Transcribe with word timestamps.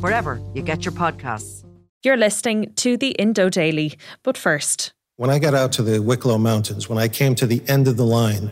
wherever 0.00 0.40
you 0.54 0.62
get 0.62 0.84
your 0.84 0.92
podcasts. 0.92 1.64
You're 2.04 2.16
listening 2.16 2.72
to 2.76 2.96
the 2.96 3.10
Indo 3.12 3.48
Daily, 3.48 3.98
but 4.22 4.36
first. 4.36 4.92
When 5.16 5.30
I 5.30 5.40
got 5.40 5.52
out 5.52 5.72
to 5.72 5.82
the 5.82 6.00
Wicklow 6.00 6.38
Mountains, 6.38 6.88
when 6.88 6.96
I 6.96 7.08
came 7.08 7.34
to 7.34 7.46
the 7.46 7.60
end 7.66 7.88
of 7.88 7.96
the 7.96 8.04
line, 8.04 8.50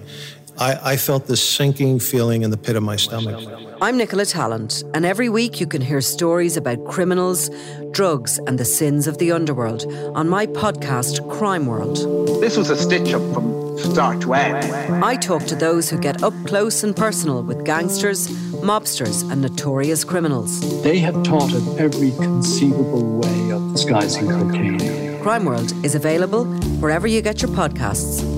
I, 0.58 0.92
I, 0.92 0.96
felt 0.96 1.26
this 1.26 1.46
sinking 1.46 2.00
feeling 2.00 2.42
in 2.42 2.50
the 2.50 2.56
pit 2.56 2.76
of 2.76 2.82
my 2.82 2.96
stomach. 2.96 3.46
I'm 3.82 3.98
Nicola 3.98 4.24
Tallant, 4.24 4.82
and 4.94 5.04
every 5.04 5.28
week 5.28 5.60
you 5.60 5.66
can 5.66 5.82
hear 5.82 6.00
stories 6.00 6.56
about 6.56 6.84
criminals, 6.86 7.50
drugs, 7.90 8.38
and 8.46 8.58
the 8.58 8.64
sins 8.64 9.06
of 9.06 9.18
the 9.18 9.32
underworld 9.32 9.84
on 10.14 10.28
my 10.28 10.46
podcast, 10.46 11.28
Crime 11.30 11.66
World. 11.66 11.96
This 12.40 12.56
was 12.56 12.70
a 12.70 12.76
stitch 12.76 13.12
up 13.12 13.20
from 13.34 13.66
start 13.78 14.20
to 14.22 14.34
end. 14.34 15.04
I 15.04 15.16
talk 15.16 15.44
to 15.44 15.54
those 15.54 15.90
who 15.90 15.98
get 15.98 16.22
up 16.22 16.34
close 16.46 16.82
and 16.82 16.96
personal 16.96 17.42
with 17.42 17.64
gangsters, 17.64 18.28
mobsters, 18.62 19.30
and 19.30 19.42
notorious 19.42 20.04
criminals. 20.04 20.82
They 20.82 20.98
have 21.00 21.22
taught 21.22 21.52
of 21.52 21.78
every 21.78 22.12
conceivable 22.12 23.18
way 23.18 23.52
of 23.52 23.72
disguising 23.72 24.28
cocaine. 24.28 25.20
Crime 25.22 25.44
World 25.44 25.72
is 25.84 25.94
available 25.94 26.44
wherever 26.80 27.06
you 27.06 27.20
get 27.20 27.42
your 27.42 27.50
podcasts. 27.50 28.35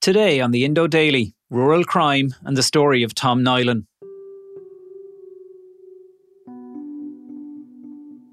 Today 0.00 0.40
on 0.40 0.50
the 0.50 0.64
Indo 0.64 0.86
Daily, 0.86 1.34
rural 1.50 1.84
crime 1.84 2.34
and 2.44 2.56
the 2.56 2.62
story 2.62 3.02
of 3.02 3.14
Tom 3.14 3.44
Niland. 3.44 3.84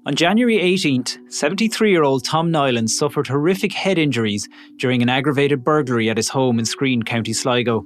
On 0.06 0.14
January 0.14 0.56
18th, 0.56 1.18
73 1.30 1.90
year 1.90 2.04
old 2.04 2.24
Tom 2.24 2.50
Niland 2.50 2.88
suffered 2.88 3.26
horrific 3.26 3.74
head 3.74 3.98
injuries 3.98 4.48
during 4.78 5.02
an 5.02 5.10
aggravated 5.10 5.62
burglary 5.62 6.08
at 6.08 6.16
his 6.16 6.30
home 6.30 6.58
in 6.58 6.64
Skreen, 6.64 7.04
County 7.04 7.34
Sligo. 7.34 7.84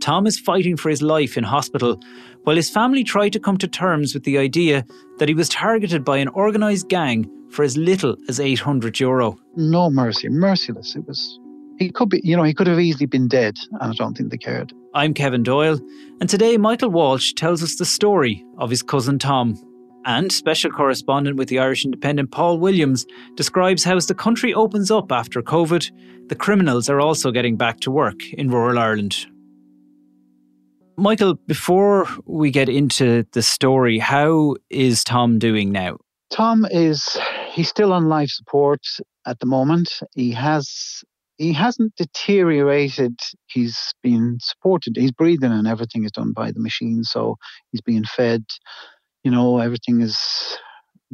Tom 0.00 0.26
is 0.26 0.40
fighting 0.40 0.78
for 0.78 0.88
his 0.88 1.02
life 1.02 1.36
in 1.36 1.44
hospital, 1.44 2.00
while 2.44 2.56
his 2.56 2.70
family 2.70 3.04
try 3.04 3.28
to 3.28 3.38
come 3.38 3.58
to 3.58 3.68
terms 3.68 4.14
with 4.14 4.24
the 4.24 4.38
idea 4.38 4.82
that 5.18 5.28
he 5.28 5.34
was 5.34 5.50
targeted 5.50 6.06
by 6.06 6.16
an 6.16 6.30
organised 6.30 6.88
gang 6.88 7.30
for 7.50 7.64
as 7.64 7.76
little 7.76 8.16
as 8.30 8.40
800 8.40 8.98
euro. 8.98 9.36
No 9.56 9.90
mercy, 9.90 10.30
merciless. 10.30 10.96
It 10.96 11.06
was. 11.06 11.38
He 11.78 11.90
could 11.90 12.08
be, 12.08 12.20
you 12.24 12.36
know, 12.36 12.42
he 12.42 12.54
could 12.54 12.66
have 12.66 12.80
easily 12.80 13.06
been 13.06 13.28
dead, 13.28 13.56
and 13.80 13.92
I 13.92 13.94
don't 13.94 14.16
think 14.16 14.30
they 14.30 14.36
cared. 14.36 14.72
I'm 14.94 15.14
Kevin 15.14 15.44
Doyle, 15.44 15.80
and 16.20 16.28
today 16.28 16.56
Michael 16.56 16.90
Walsh 16.90 17.32
tells 17.34 17.62
us 17.62 17.76
the 17.76 17.84
story 17.84 18.44
of 18.58 18.68
his 18.68 18.82
cousin 18.82 19.18
Tom. 19.18 19.56
And 20.04 20.32
special 20.32 20.72
correspondent 20.72 21.36
with 21.36 21.48
the 21.48 21.60
Irish 21.60 21.84
Independent 21.84 22.32
Paul 22.32 22.58
Williams 22.58 23.06
describes 23.36 23.84
how 23.84 23.96
as 23.96 24.06
the 24.06 24.14
country 24.14 24.52
opens 24.54 24.90
up 24.90 25.12
after 25.12 25.40
COVID, 25.40 26.28
the 26.28 26.34
criminals 26.34 26.88
are 26.88 27.00
also 27.00 27.30
getting 27.30 27.56
back 27.56 27.78
to 27.80 27.90
work 27.90 28.26
in 28.32 28.50
rural 28.50 28.78
Ireland. 28.78 29.26
Michael, 30.96 31.34
before 31.34 32.08
we 32.26 32.50
get 32.50 32.68
into 32.68 33.24
the 33.32 33.42
story, 33.42 34.00
how 34.00 34.56
is 34.68 35.04
Tom 35.04 35.38
doing 35.38 35.70
now? 35.70 35.98
Tom 36.32 36.66
is 36.70 37.18
he's 37.52 37.68
still 37.68 37.92
on 37.92 38.08
life 38.08 38.30
support 38.30 38.80
at 39.26 39.38
the 39.38 39.46
moment. 39.46 40.00
He 40.14 40.32
has 40.32 41.04
he 41.38 41.52
hasn't 41.52 41.94
deteriorated. 41.94 43.18
He's 43.46 43.94
been 44.02 44.38
supported. 44.42 44.96
He's 44.96 45.12
breathing 45.12 45.52
and 45.52 45.68
everything 45.68 46.04
is 46.04 46.10
done 46.10 46.32
by 46.32 46.50
the 46.50 46.60
machine, 46.60 47.04
so 47.04 47.36
he's 47.70 47.80
being 47.80 48.04
fed. 48.04 48.44
You 49.22 49.30
know 49.30 49.58
everything 49.58 50.00
is 50.00 50.18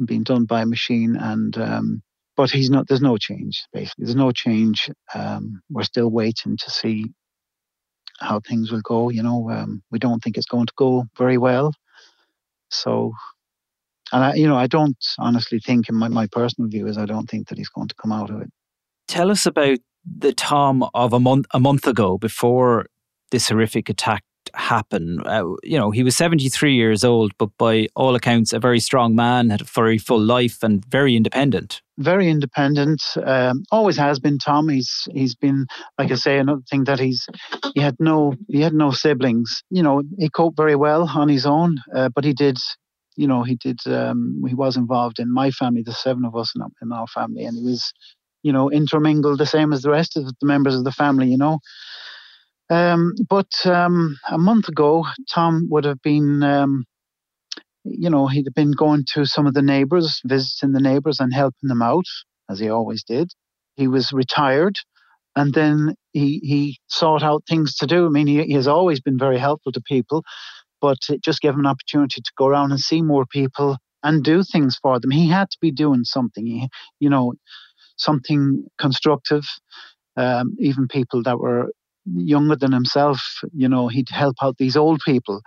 being 0.03 0.23
done 0.23 0.45
by 0.45 0.63
a 0.63 0.65
machine 0.65 1.15
and 1.15 1.57
um, 1.57 2.01
but 2.35 2.51
he's 2.51 2.69
not 2.69 2.87
there's 2.87 3.01
no 3.01 3.17
change 3.17 3.63
basically. 3.71 4.05
There's 4.05 4.15
no 4.15 4.31
change. 4.31 4.89
Um, 5.13 5.61
we're 5.69 5.83
still 5.83 6.09
waiting 6.09 6.57
to 6.57 6.69
see 6.69 7.05
how 8.19 8.39
things 8.39 8.71
will 8.71 8.81
go 8.81 9.09
you 9.09 9.21
know 9.21 9.49
um, 9.51 9.83
we 9.91 9.99
don't 9.99 10.23
think 10.23 10.37
it's 10.37 10.45
going 10.47 10.65
to 10.65 10.73
go 10.75 11.05
very 11.17 11.37
well. 11.37 11.71
So 12.69 13.13
and 14.11 14.23
I, 14.23 14.33
you 14.33 14.47
know 14.47 14.57
I 14.57 14.67
don't 14.67 14.97
honestly 15.19 15.59
think 15.59 15.87
in 15.89 15.95
my, 15.95 16.07
my 16.07 16.27
personal 16.31 16.69
view 16.69 16.87
is 16.87 16.97
I 16.97 17.05
don't 17.05 17.29
think 17.29 17.49
that 17.49 17.57
he's 17.57 17.69
going 17.69 17.89
to 17.89 17.95
come 18.01 18.11
out 18.11 18.31
of 18.31 18.41
it. 18.41 18.49
Tell 19.07 19.29
us 19.29 19.45
about 19.45 19.77
the 20.05 20.33
Tom 20.33 20.87
of 20.93 21.13
a 21.13 21.19
month 21.19 21.45
a 21.51 21.59
month 21.59 21.87
ago 21.87 22.17
before 22.17 22.87
this 23.31 23.49
horrific 23.49 23.89
attack 23.89 24.23
happened. 24.53 25.25
Uh, 25.25 25.55
you 25.63 25.77
know, 25.77 25.91
he 25.91 26.03
was 26.03 26.15
73 26.15 26.73
years 26.73 27.03
old, 27.03 27.31
but 27.37 27.49
by 27.57 27.87
all 27.95 28.15
accounts, 28.15 28.53
a 28.53 28.59
very 28.59 28.79
strong 28.79 29.15
man, 29.15 29.49
had 29.49 29.61
a 29.61 29.65
very 29.65 29.97
full 29.97 30.19
life, 30.19 30.63
and 30.63 30.85
very 30.85 31.15
independent. 31.15 31.81
Very 31.97 32.29
independent. 32.29 33.01
Um, 33.23 33.63
always 33.71 33.97
has 33.97 34.19
been. 34.19 34.37
Tom. 34.37 34.69
He's 34.69 35.07
he's 35.11 35.35
been, 35.35 35.65
like 35.97 36.11
I 36.11 36.15
say, 36.15 36.37
another 36.37 36.61
thing 36.69 36.85
that 36.85 36.99
he's 36.99 37.27
he 37.73 37.81
had 37.81 37.95
no 37.99 38.35
he 38.47 38.61
had 38.61 38.73
no 38.73 38.91
siblings. 38.91 39.63
You 39.69 39.83
know, 39.83 40.03
he 40.17 40.29
coped 40.29 40.57
very 40.57 40.75
well 40.75 41.07
on 41.07 41.29
his 41.29 41.45
own, 41.45 41.77
uh, 41.95 42.09
but 42.09 42.23
he 42.23 42.33
did. 42.33 42.57
You 43.17 43.27
know, 43.27 43.43
he 43.43 43.55
did. 43.55 43.79
Um, 43.85 44.43
he 44.45 44.53
was 44.53 44.75
involved 44.75 45.19
in 45.19 45.33
my 45.33 45.49
family, 45.51 45.83
the 45.83 45.93
seven 45.93 46.25
of 46.25 46.35
us 46.35 46.51
in, 46.53 46.61
in 46.81 46.91
our 46.91 47.07
family, 47.07 47.45
and 47.45 47.57
he 47.57 47.63
was, 47.63 47.93
you 48.45 48.53
know, 48.53 48.69
intermingled 48.69 49.39
the 49.39 49.45
same 49.47 49.73
as 49.73 49.81
the 49.81 49.89
rest 49.89 50.15
of 50.15 50.25
the 50.25 50.45
members 50.45 50.75
of 50.75 50.83
the 50.83 50.91
family. 50.91 51.27
You 51.27 51.37
know. 51.37 51.59
Um, 52.69 53.13
but 53.27 53.53
um, 53.65 54.17
a 54.29 54.37
month 54.37 54.67
ago, 54.69 55.05
Tom 55.33 55.67
would 55.71 55.83
have 55.83 56.01
been, 56.03 56.43
um, 56.43 56.85
you 57.83 58.09
know, 58.09 58.27
he'd 58.27 58.45
have 58.45 58.53
been 58.53 58.71
going 58.71 59.03
to 59.13 59.25
some 59.25 59.47
of 59.47 59.55
the 59.55 59.63
neighbours, 59.63 60.21
visiting 60.25 60.73
the 60.73 60.79
neighbours 60.79 61.19
and 61.19 61.33
helping 61.33 61.69
them 61.69 61.81
out, 61.81 62.05
as 62.49 62.59
he 62.59 62.69
always 62.69 63.03
did. 63.03 63.31
He 63.77 63.87
was 63.87 64.13
retired, 64.13 64.75
and 65.35 65.51
then 65.55 65.95
he 66.13 66.39
he 66.43 66.77
sought 66.87 67.23
out 67.23 67.43
things 67.49 67.75
to 67.77 67.87
do. 67.87 68.05
I 68.05 68.09
mean, 68.09 68.27
he, 68.27 68.43
he 68.43 68.53
has 68.53 68.67
always 68.67 69.01
been 69.01 69.17
very 69.17 69.39
helpful 69.39 69.71
to 69.71 69.81
people, 69.81 70.23
but 70.81 70.99
it 71.09 71.23
just 71.23 71.41
gave 71.41 71.53
him 71.53 71.61
an 71.61 71.73
opportunity 71.73 72.21
to 72.21 72.31
go 72.37 72.45
around 72.45 72.71
and 72.71 72.79
see 72.79 73.01
more 73.01 73.25
people 73.25 73.77
and 74.03 74.23
do 74.23 74.43
things 74.43 74.77
for 74.81 74.99
them. 74.99 75.09
He 75.09 75.27
had 75.27 75.49
to 75.49 75.57
be 75.59 75.71
doing 75.71 76.03
something, 76.03 76.45
he, 76.45 76.69
you 76.99 77.09
know, 77.09 77.33
something 77.97 78.65
constructive. 78.79 79.43
Um, 80.17 80.55
even 80.59 80.87
people 80.87 81.23
that 81.23 81.39
were 81.39 81.71
younger 82.05 82.55
than 82.55 82.71
himself, 82.71 83.21
you 83.53 83.67
know, 83.67 83.87
he'd 83.87 84.09
help 84.09 84.37
out 84.41 84.57
these 84.57 84.77
old 84.77 85.01
people, 85.05 85.41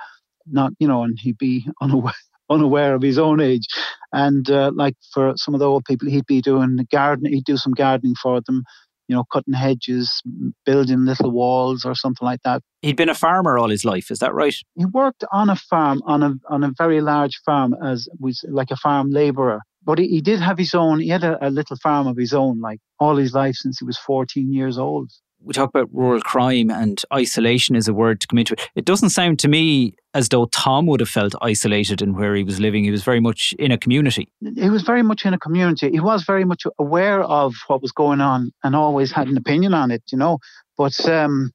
not, 0.46 0.72
you 0.78 0.88
know, 0.88 1.02
and 1.04 1.18
he'd 1.20 1.38
be 1.38 1.66
unaware, 1.80 2.14
unaware 2.50 2.94
of 2.94 3.02
his 3.02 3.18
own 3.18 3.40
age. 3.40 3.66
And 4.12 4.50
uh, 4.50 4.72
like 4.74 4.94
for 5.12 5.34
some 5.36 5.54
of 5.54 5.60
the 5.60 5.66
old 5.68 5.84
people, 5.84 6.08
he'd 6.08 6.26
be 6.26 6.42
doing 6.42 6.76
the 6.76 6.84
garden, 6.84 7.32
he'd 7.32 7.44
do 7.44 7.56
some 7.56 7.72
gardening 7.72 8.14
for 8.22 8.40
them, 8.40 8.62
you 9.08 9.16
know, 9.16 9.24
cutting 9.32 9.54
hedges, 9.54 10.22
building 10.64 11.04
little 11.04 11.30
walls 11.30 11.84
or 11.84 11.94
something 11.94 12.24
like 12.24 12.42
that. 12.44 12.62
He'd 12.82 12.96
been 12.96 13.08
a 13.08 13.14
farmer 13.14 13.58
all 13.58 13.70
his 13.70 13.84
life, 13.84 14.10
is 14.10 14.18
that 14.20 14.34
right? 14.34 14.54
He 14.76 14.84
worked 14.84 15.24
on 15.32 15.50
a 15.50 15.56
farm, 15.56 16.02
on 16.06 16.22
a 16.22 16.34
on 16.48 16.62
a 16.62 16.72
very 16.76 17.00
large 17.00 17.40
farm 17.44 17.74
as 17.84 18.08
was 18.20 18.44
like 18.48 18.70
a 18.70 18.76
farm 18.76 19.10
labourer. 19.10 19.60
But 19.82 19.98
he, 19.98 20.08
he 20.08 20.20
did 20.20 20.40
have 20.40 20.58
his 20.58 20.74
own. 20.74 21.00
He 21.00 21.08
had 21.08 21.24
a, 21.24 21.46
a 21.46 21.50
little 21.50 21.76
farm 21.76 22.06
of 22.06 22.16
his 22.16 22.34
own, 22.34 22.60
like 22.60 22.80
all 23.00 23.16
his 23.16 23.32
life 23.32 23.54
since 23.56 23.78
he 23.78 23.84
was 23.84 23.98
14 23.98 24.52
years 24.52 24.78
old 24.78 25.10
we 25.42 25.52
talk 25.52 25.70
about 25.70 25.88
rural 25.92 26.20
crime 26.20 26.70
and 26.70 27.02
isolation 27.12 27.76
is 27.76 27.88
a 27.88 27.94
word 27.94 28.20
to 28.20 28.26
come 28.26 28.38
into 28.38 28.54
it. 28.54 28.68
It 28.74 28.84
doesn't 28.84 29.10
sound 29.10 29.38
to 29.40 29.48
me 29.48 29.94
as 30.14 30.28
though 30.28 30.46
Tom 30.46 30.86
would 30.86 31.00
have 31.00 31.08
felt 31.08 31.34
isolated 31.40 32.02
in 32.02 32.14
where 32.14 32.34
he 32.34 32.42
was 32.42 32.60
living. 32.60 32.84
He 32.84 32.90
was 32.90 33.04
very 33.04 33.20
much 33.20 33.54
in 33.58 33.70
a 33.70 33.78
community. 33.78 34.28
He 34.40 34.70
was 34.70 34.82
very 34.82 35.02
much 35.02 35.24
in 35.24 35.34
a 35.34 35.38
community. 35.38 35.90
He 35.90 36.00
was 36.00 36.24
very 36.24 36.44
much 36.44 36.64
aware 36.78 37.22
of 37.22 37.54
what 37.68 37.82
was 37.82 37.92
going 37.92 38.20
on 38.20 38.52
and 38.64 38.74
always 38.74 39.12
had 39.12 39.28
an 39.28 39.36
opinion 39.36 39.74
on 39.74 39.90
it, 39.90 40.02
you 40.10 40.18
know. 40.18 40.38
But 40.76 41.08
um, 41.08 41.52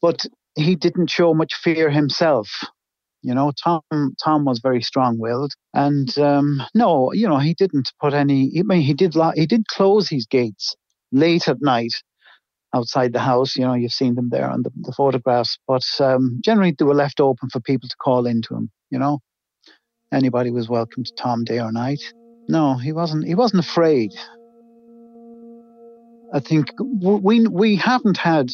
but 0.00 0.24
he 0.54 0.76
didn't 0.76 1.10
show 1.10 1.34
much 1.34 1.54
fear 1.54 1.90
himself. 1.90 2.48
You 3.22 3.34
know, 3.34 3.52
Tom 3.62 3.82
Tom 4.22 4.44
was 4.44 4.60
very 4.60 4.80
strong-willed, 4.80 5.52
and 5.74 6.16
um, 6.18 6.62
no, 6.74 7.12
you 7.12 7.28
know, 7.28 7.38
he 7.38 7.54
didn't 7.54 7.92
put 8.00 8.14
any. 8.14 8.52
I 8.58 8.62
mean, 8.62 8.82
he 8.82 8.94
did 8.94 9.14
he 9.34 9.46
did 9.46 9.66
close 9.68 10.08
his 10.08 10.26
gates 10.26 10.76
late 11.10 11.48
at 11.48 11.60
night 11.60 11.92
outside 12.74 13.12
the 13.12 13.20
house. 13.20 13.56
You 13.56 13.64
know, 13.64 13.74
you've 13.74 13.92
seen 13.92 14.14
them 14.14 14.28
there 14.30 14.50
on 14.50 14.62
the, 14.62 14.70
the 14.80 14.92
photographs, 14.92 15.58
but 15.66 15.84
um, 16.00 16.40
generally 16.44 16.74
they 16.78 16.84
were 16.84 16.94
left 16.94 17.20
open 17.20 17.48
for 17.50 17.60
people 17.60 17.88
to 17.88 17.96
call 17.96 18.26
into 18.26 18.54
him. 18.54 18.70
You 18.90 18.98
know, 18.98 19.20
anybody 20.12 20.50
was 20.50 20.68
welcome 20.68 21.04
to 21.04 21.12
Tom 21.14 21.44
day 21.44 21.60
or 21.60 21.72
night. 21.72 22.00
No, 22.48 22.76
he 22.76 22.92
wasn't. 22.92 23.26
He 23.26 23.34
wasn't 23.34 23.64
afraid. 23.64 24.12
I 26.32 26.40
think 26.40 26.68
we 26.78 27.46
we 27.46 27.76
haven't 27.76 28.18
had 28.18 28.50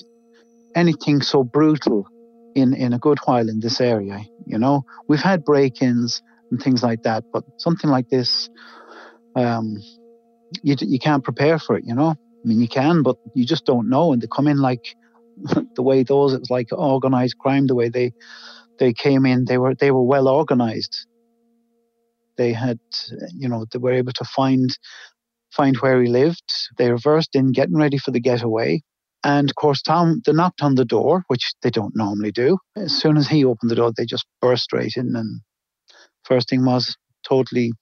anything 0.75 1.23
so 1.23 1.45
brutal 1.45 2.07
in 2.55 2.75
in 2.75 2.93
a 2.93 2.99
good 2.99 3.19
while 3.25 3.49
in 3.49 3.61
this 3.61 3.81
area. 3.81 4.21
You 4.47 4.59
know, 4.59 4.85
we've 5.09 5.21
had 5.21 5.45
break-ins 5.45 6.23
and 6.51 6.61
things 6.61 6.83
like 6.83 7.03
that, 7.03 7.25
but 7.33 7.45
something 7.59 7.91
like 7.91 8.09
this, 8.11 8.51
um, 9.37 9.77
you 10.63 10.77
you 10.81 10.99
can't 10.99 11.25
prepare 11.25 11.59
for 11.59 11.77
it. 11.77 11.85
You 11.87 11.95
know, 11.95 12.17
I 12.45 12.49
mean, 12.49 12.61
you 12.61 12.69
can, 12.69 13.03
but 13.03 13.17
you 13.35 13.45
just 13.47 13.65
don't 13.65 13.89
know. 13.89 14.13
And 14.13 14.21
they 14.21 14.27
come 14.27 14.47
in 14.47 14.59
like 14.59 14.95
the 15.77 15.83
way 15.83 16.03
those 16.03 16.35
it 16.35 16.41
was 16.41 16.51
like 16.51 16.69
organized 16.73 17.39
crime. 17.39 17.67
The 17.67 17.75
way 17.75 17.89
they 17.89 18.13
they 18.79 18.93
came 18.93 19.25
in, 19.25 19.45
they 19.47 19.59
were 19.59 19.75
they 19.75 19.91
were 19.91 20.03
well 20.03 20.29
organized. 20.29 21.07
They 22.37 22.53
had, 22.53 22.81
you 23.33 23.49
know, 23.49 23.65
they 23.71 23.79
were 23.79 23.93
able 23.93 24.13
to 24.13 24.25
find 24.25 24.77
find 25.53 25.77
where 25.79 26.03
he 26.03 26.09
lived. 26.09 26.53
They 26.79 26.91
reversed 26.91 27.35
in 27.35 27.53
getting 27.53 27.77
ready 27.77 27.99
for 27.99 28.11
the 28.11 28.21
getaway. 28.21 28.83
And 29.23 29.49
of 29.49 29.57
course, 29.57 29.81
Tom, 29.81 30.21
they 30.27 30.33
knocked 30.33 30.61
on 30.61 30.75
the 30.75 30.85
door, 30.85 31.23
which 31.29 31.55
they 31.63 31.71
don't 31.71 31.97
normally 31.97 32.33
do. 32.33 32.59
As 32.77 32.93
soon 32.93 33.17
as 33.17 33.29
he 33.29 33.45
opened 33.45 33.71
the 33.71 33.77
door, 33.77 33.93
they 33.97 34.05
just 34.05 34.27
burst 34.43 34.65
straight 34.65 34.95
in. 34.97 35.15
And 35.17 35.41
first 36.25 36.51
thing 36.51 36.65
was 36.65 36.95
totally 37.27 37.73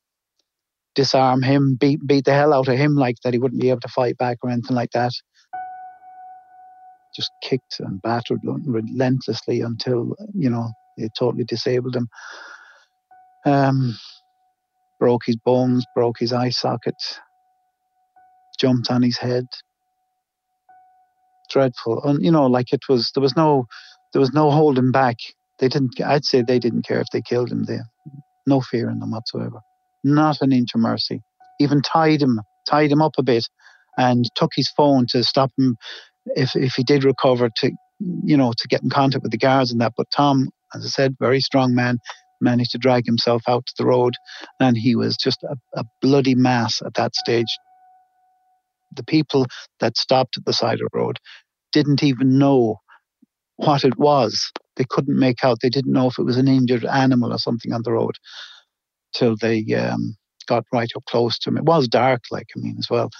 disarm 0.94 1.42
him, 1.42 1.76
beat, 1.80 2.00
beat 2.06 2.24
the 2.24 2.34
hell 2.34 2.52
out 2.52 2.68
of 2.68 2.76
him, 2.76 2.94
like 2.94 3.16
that 3.24 3.32
he 3.32 3.38
wouldn't 3.38 3.60
be 3.60 3.70
able 3.70 3.80
to 3.80 3.88
fight 3.88 4.16
back 4.18 4.38
or 4.42 4.50
anything 4.50 4.76
like 4.76 4.90
that. 4.92 5.12
Just 7.14 7.30
kicked 7.42 7.80
and 7.80 8.00
battered 8.00 8.40
relentlessly 8.44 9.60
until, 9.60 10.14
you 10.34 10.48
know, 10.48 10.70
it 10.96 11.12
totally 11.18 11.44
disabled 11.44 11.96
him. 11.96 12.08
Um, 13.44 13.98
broke 14.98 15.22
his 15.26 15.36
bones, 15.36 15.84
broke 15.94 16.18
his 16.20 16.32
eye 16.32 16.50
socket, 16.50 16.94
jumped 18.58 18.90
on 18.90 19.02
his 19.02 19.18
head. 19.18 19.46
Dreadful. 21.50 22.02
And 22.04 22.24
you 22.24 22.30
know, 22.30 22.46
like 22.46 22.72
it 22.72 22.88
was 22.88 23.10
there 23.14 23.20
was 23.20 23.36
no 23.36 23.66
there 24.12 24.20
was 24.20 24.32
no 24.32 24.50
holding 24.50 24.92
back. 24.92 25.16
They 25.58 25.68
didn't 25.68 26.00
I'd 26.00 26.24
say 26.24 26.42
they 26.42 26.58
didn't 26.58 26.86
care 26.86 27.00
if 27.00 27.08
they 27.12 27.20
killed 27.20 27.50
him 27.50 27.64
there. 27.64 27.84
No 28.46 28.60
fear 28.60 28.88
in 28.88 29.00
them 29.00 29.10
whatsoever. 29.10 29.60
Not 30.04 30.38
an 30.40 30.52
inch 30.52 30.70
of 30.74 30.80
mercy. 30.80 31.20
Even 31.60 31.82
tied 31.82 32.22
him, 32.22 32.40
tied 32.68 32.90
him 32.92 33.02
up 33.02 33.14
a 33.18 33.22
bit 33.22 33.44
and 33.98 34.24
took 34.36 34.50
his 34.54 34.70
phone 34.70 35.06
to 35.10 35.22
stop 35.24 35.50
him 35.58 35.76
if 36.36 36.56
if 36.56 36.74
he 36.74 36.84
did 36.84 37.04
recover 37.04 37.50
to 37.56 37.70
you 38.24 38.36
know, 38.36 38.52
to 38.56 38.68
get 38.68 38.82
in 38.82 38.90
contact 38.90 39.22
with 39.22 39.32
the 39.32 39.38
guards 39.38 39.72
and 39.72 39.80
that. 39.80 39.92
But 39.96 40.10
Tom, 40.10 40.48
as 40.74 40.84
I 40.84 40.88
said, 40.88 41.16
very 41.20 41.40
strong 41.40 41.74
man, 41.74 41.98
managed 42.40 42.72
to 42.72 42.78
drag 42.78 43.06
himself 43.06 43.42
out 43.48 43.66
to 43.66 43.74
the 43.78 43.86
road 43.86 44.14
and 44.60 44.76
he 44.76 44.96
was 44.96 45.16
just 45.16 45.42
a, 45.44 45.56
a 45.76 45.84
bloody 46.00 46.34
mass 46.34 46.82
at 46.84 46.94
that 46.94 47.14
stage. 47.14 47.58
The 48.94 49.04
people 49.04 49.46
that 49.80 49.96
stopped 49.96 50.36
at 50.36 50.44
the 50.44 50.52
side 50.52 50.80
of 50.80 50.88
the 50.92 50.98
road 50.98 51.18
didn't 51.72 52.02
even 52.02 52.38
know 52.38 52.76
what 53.56 53.84
it 53.84 53.98
was. 53.98 54.50
They 54.76 54.84
couldn't 54.88 55.18
make 55.18 55.44
out. 55.44 55.58
They 55.62 55.68
didn't 55.70 55.92
know 55.92 56.08
if 56.08 56.18
it 56.18 56.24
was 56.24 56.36
an 56.36 56.48
injured 56.48 56.84
animal 56.84 57.32
or 57.32 57.38
something 57.38 57.72
on 57.72 57.82
the 57.84 57.92
road 57.92 58.16
till 59.12 59.36
they 59.36 59.64
um, 59.74 60.16
got 60.46 60.64
right 60.72 60.90
up 60.96 61.04
close 61.06 61.38
to 61.40 61.50
him. 61.50 61.56
It 61.56 61.64
was 61.64 61.88
dark, 61.88 62.22
like 62.30 62.48
I 62.56 62.60
mean, 62.60 62.76
as 62.78 62.88
well. 62.90 63.10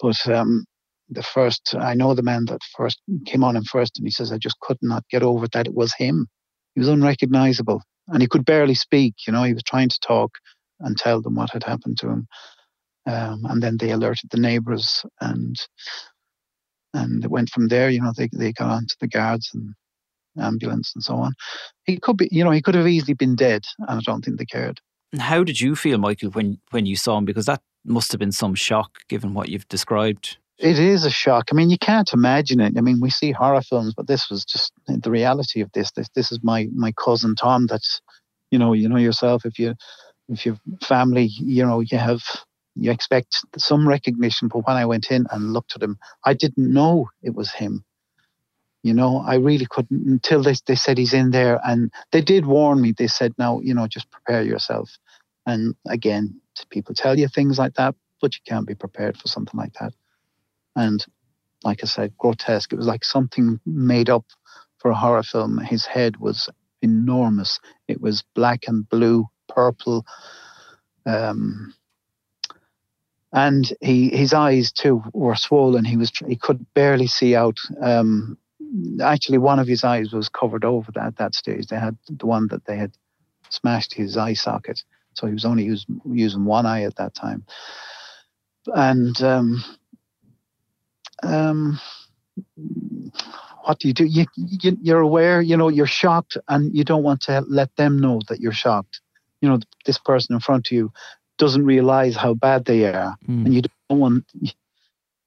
But 0.00 0.26
um, 0.28 0.64
the 1.08 1.22
first, 1.22 1.74
I 1.78 1.94
know 1.94 2.14
the 2.14 2.22
man 2.22 2.46
that 2.46 2.60
first 2.76 3.00
came 3.26 3.44
on 3.44 3.56
him 3.56 3.64
first, 3.64 3.98
and 3.98 4.06
he 4.06 4.10
says, 4.10 4.32
I 4.32 4.38
just 4.38 4.58
could 4.60 4.78
not 4.82 5.04
get 5.10 5.22
over 5.22 5.46
that 5.48 5.66
it 5.66 5.74
was 5.74 5.94
him. 5.94 6.26
He 6.74 6.80
was 6.80 6.88
unrecognizable 6.88 7.82
and 8.08 8.20
he 8.20 8.28
could 8.28 8.44
barely 8.44 8.74
speak. 8.74 9.14
You 9.26 9.32
know, 9.32 9.42
he 9.44 9.54
was 9.54 9.62
trying 9.62 9.88
to 9.88 10.00
talk 10.00 10.32
and 10.80 10.96
tell 10.96 11.22
them 11.22 11.34
what 11.34 11.50
had 11.50 11.64
happened 11.64 11.98
to 11.98 12.08
him. 12.08 12.26
Um, 13.06 13.44
and 13.44 13.62
then 13.62 13.76
they 13.78 13.90
alerted 13.90 14.30
the 14.30 14.40
neighbors 14.40 15.04
and 15.20 15.56
and 16.94 17.24
it 17.24 17.30
went 17.30 17.50
from 17.50 17.68
there. 17.68 17.90
You 17.90 18.00
know, 18.00 18.12
they 18.16 18.28
they 18.32 18.52
got 18.52 18.70
on 18.70 18.86
to 18.86 18.96
the 19.00 19.08
guards 19.08 19.50
and 19.52 19.74
ambulance 20.38 20.92
and 20.94 21.02
so 21.02 21.16
on. 21.16 21.34
He 21.84 21.98
could 21.98 22.16
be, 22.16 22.28
you 22.30 22.44
know, 22.44 22.50
he 22.50 22.62
could 22.62 22.74
have 22.74 22.88
easily 22.88 23.14
been 23.14 23.36
dead, 23.36 23.64
and 23.78 23.98
I 23.98 24.00
don't 24.04 24.24
think 24.24 24.38
they 24.38 24.46
cared. 24.46 24.80
How 25.18 25.44
did 25.44 25.60
you 25.60 25.76
feel, 25.76 25.98
Michael, 25.98 26.30
when 26.30 26.58
when 26.70 26.86
you 26.86 26.96
saw 26.96 27.18
him? 27.18 27.24
Because 27.24 27.46
that 27.46 27.62
must 27.84 28.12
have 28.12 28.18
been 28.18 28.32
some 28.32 28.54
shock, 28.54 28.98
given 29.08 29.34
what 29.34 29.48
you've 29.48 29.68
described. 29.68 30.38
It 30.58 30.78
is 30.78 31.04
a 31.04 31.10
shock. 31.10 31.48
I 31.50 31.54
mean, 31.54 31.68
you 31.68 31.78
can't 31.78 32.12
imagine 32.12 32.60
it. 32.60 32.74
I 32.78 32.80
mean, 32.80 33.00
we 33.00 33.10
see 33.10 33.32
horror 33.32 33.62
films, 33.62 33.92
but 33.94 34.06
this 34.06 34.30
was 34.30 34.44
just 34.44 34.72
the 34.86 35.10
reality 35.10 35.60
of 35.60 35.70
this. 35.72 35.90
This 35.92 36.08
this 36.14 36.32
is 36.32 36.40
my 36.42 36.68
my 36.74 36.92
cousin 36.92 37.34
Tom. 37.34 37.66
That's 37.66 38.00
you 38.50 38.58
know 38.58 38.72
you 38.72 38.88
know 38.88 38.96
yourself. 38.96 39.44
If 39.44 39.58
you 39.58 39.74
if 40.28 40.46
your 40.46 40.56
family, 40.82 41.24
you 41.24 41.66
know, 41.66 41.80
you 41.80 41.98
have 41.98 42.22
you 42.76 42.90
expect 42.90 43.44
some 43.56 43.86
recognition. 43.86 44.48
But 44.48 44.66
when 44.66 44.76
I 44.76 44.86
went 44.86 45.10
in 45.10 45.26
and 45.30 45.52
looked 45.52 45.76
at 45.76 45.82
him, 45.82 45.98
I 46.24 46.34
didn't 46.34 46.72
know 46.72 47.10
it 47.22 47.34
was 47.34 47.52
him. 47.52 47.84
You 48.82 48.92
know, 48.92 49.20
I 49.26 49.36
really 49.36 49.66
couldn't 49.68 50.06
until 50.06 50.42
they 50.42 50.54
they 50.66 50.74
said 50.74 50.98
he's 50.98 51.14
in 51.14 51.30
there, 51.30 51.58
and 51.64 51.90
they 52.12 52.20
did 52.20 52.46
warn 52.46 52.80
me. 52.80 52.92
They 52.96 53.06
said, 53.06 53.32
"Now, 53.38 53.60
you 53.60 53.74
know, 53.74 53.86
just 53.86 54.10
prepare 54.10 54.42
yourself." 54.42 54.98
And 55.46 55.74
again, 55.86 56.40
people 56.70 56.94
tell 56.94 57.18
you 57.18 57.28
things 57.28 57.58
like 57.58 57.74
that, 57.74 57.94
but 58.20 58.34
you 58.34 58.40
can't 58.46 58.66
be 58.66 58.74
prepared 58.74 59.16
for 59.16 59.28
something 59.28 59.58
like 59.58 59.74
that. 59.80 59.92
And 60.76 61.04
like 61.64 61.80
I 61.82 61.86
said, 61.86 62.16
grotesque. 62.18 62.72
It 62.72 62.76
was 62.76 62.86
like 62.86 63.04
something 63.04 63.58
made 63.66 64.10
up 64.10 64.24
for 64.78 64.90
a 64.90 64.94
horror 64.94 65.22
film. 65.22 65.58
His 65.58 65.86
head 65.86 66.18
was 66.18 66.48
enormous. 66.82 67.58
It 67.88 68.00
was 68.00 68.22
black 68.34 68.68
and 68.68 68.88
blue, 68.88 69.26
purple. 69.48 70.04
Um, 71.06 71.74
and 73.32 73.72
he 73.80 74.10
his 74.10 74.32
eyes 74.32 74.70
too 74.70 75.02
were 75.12 75.34
swollen. 75.34 75.84
He 75.84 75.96
was 75.96 76.12
he 76.26 76.36
could 76.36 76.64
barely 76.74 77.08
see 77.08 77.34
out. 77.34 77.58
Um, 77.82 78.38
actually, 79.02 79.38
one 79.38 79.58
of 79.58 79.66
his 79.66 79.82
eyes 79.82 80.12
was 80.12 80.28
covered 80.28 80.64
over 80.64 80.92
at 81.00 81.16
that 81.16 81.34
stage. 81.34 81.66
They 81.66 81.78
had 81.78 81.96
the 82.08 82.26
one 82.26 82.48
that 82.48 82.66
they 82.66 82.76
had 82.76 82.92
smashed 83.48 83.94
his 83.94 84.16
eye 84.16 84.34
socket, 84.34 84.82
so 85.14 85.26
he 85.26 85.32
was 85.32 85.44
only 85.44 85.64
use, 85.64 85.86
using 86.04 86.44
one 86.44 86.66
eye 86.66 86.82
at 86.82 86.96
that 86.96 87.14
time. 87.14 87.44
And 88.66 89.20
um, 89.22 89.64
um, 91.22 91.80
what 93.64 93.78
do 93.78 93.88
you 93.88 93.94
do? 93.94 94.04
You, 94.04 94.26
you, 94.36 94.76
you're 94.80 95.00
aware, 95.00 95.40
you 95.40 95.56
know, 95.56 95.68
you're 95.68 95.86
shocked, 95.86 96.36
and 96.48 96.74
you 96.74 96.84
don't 96.84 97.02
want 97.02 97.22
to 97.22 97.44
let 97.48 97.74
them 97.76 97.98
know 97.98 98.20
that 98.28 98.40
you're 98.40 98.52
shocked. 98.52 99.00
You 99.40 99.48
know, 99.48 99.58
this 99.84 99.98
person 99.98 100.34
in 100.34 100.40
front 100.40 100.68
of 100.68 100.72
you 100.72 100.92
doesn't 101.38 101.64
realize 101.64 102.16
how 102.16 102.34
bad 102.34 102.64
they 102.64 102.86
are, 102.86 103.16
mm. 103.28 103.44
and 103.44 103.54
you 103.54 103.62
don't 103.62 103.98
want. 103.98 104.24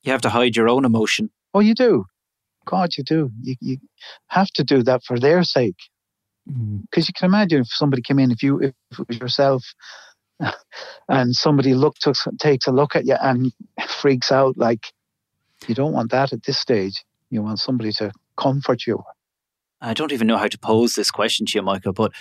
You 0.04 0.12
have 0.12 0.22
to 0.22 0.30
hide 0.30 0.56
your 0.56 0.70
own 0.70 0.86
emotion. 0.86 1.30
Oh, 1.54 1.60
you 1.60 1.74
do. 1.74 2.06
God, 2.66 2.90
you 2.98 3.04
do. 3.04 3.32
You, 3.42 3.56
you 3.60 3.78
have 4.28 4.50
to 4.52 4.64
do 4.64 4.84
that 4.84 5.04
for 5.04 5.20
their 5.20 5.44
sake. 5.44 5.78
Because 6.48 7.08
you 7.08 7.13
can 7.18 7.25
imagine 7.25 7.62
if 7.62 7.68
somebody 7.68 8.01
came 8.01 8.20
in, 8.20 8.32
if 8.32 8.42
you, 8.42 8.60
if 8.60 8.74
it 9.00 9.08
was 9.08 9.20
yourself, 9.20 9.63
and 11.10 11.36
somebody 11.36 11.74
looked, 11.74 12.08
takes 12.39 12.68
a 12.68 12.72
look 12.72 12.96
at 12.96 13.06
you 13.06 13.16
and 13.20 13.51
freaks 13.88 14.32
out, 14.32 14.58
like 14.58 14.88
you 15.68 15.75
don't 15.75 15.94
want 15.94 16.12
that 16.12 16.34
at 16.34 16.44
this 16.44 16.60
stage. 16.60 17.04
You 17.30 17.42
want 17.42 17.60
somebody 17.60 17.92
to 17.94 18.12
comfort 18.38 18.86
you. 18.88 19.04
I 19.82 19.94
don't 19.94 20.13
even 20.13 20.27
know 20.27 20.38
how 20.38 20.48
to 20.48 20.58
pose 20.58 20.96
this 20.96 21.12
question 21.12 21.46
to 21.48 21.58
you, 21.58 21.62
Michael, 21.62 21.94
but 21.94 22.12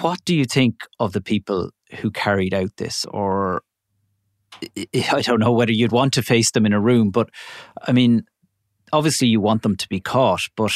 what 0.00 0.24
do 0.24 0.34
you 0.34 0.44
think 0.44 0.80
of 1.00 1.12
the 1.12 1.20
people 1.20 1.70
who 2.00 2.10
carried 2.10 2.54
out 2.54 2.76
this? 2.76 3.04
Or 3.06 3.62
I 4.94 5.22
don't 5.22 5.40
know 5.40 5.52
whether 5.52 5.72
you'd 5.72 5.92
want 5.92 6.12
to 6.14 6.22
face 6.22 6.50
them 6.50 6.66
in 6.66 6.72
a 6.72 6.80
room, 6.80 7.10
but 7.10 7.30
I 7.86 7.92
mean, 7.92 8.24
obviously 8.92 9.28
you 9.28 9.40
want 9.40 9.62
them 9.62 9.76
to 9.76 9.88
be 9.88 10.00
caught, 10.00 10.48
but 10.56 10.72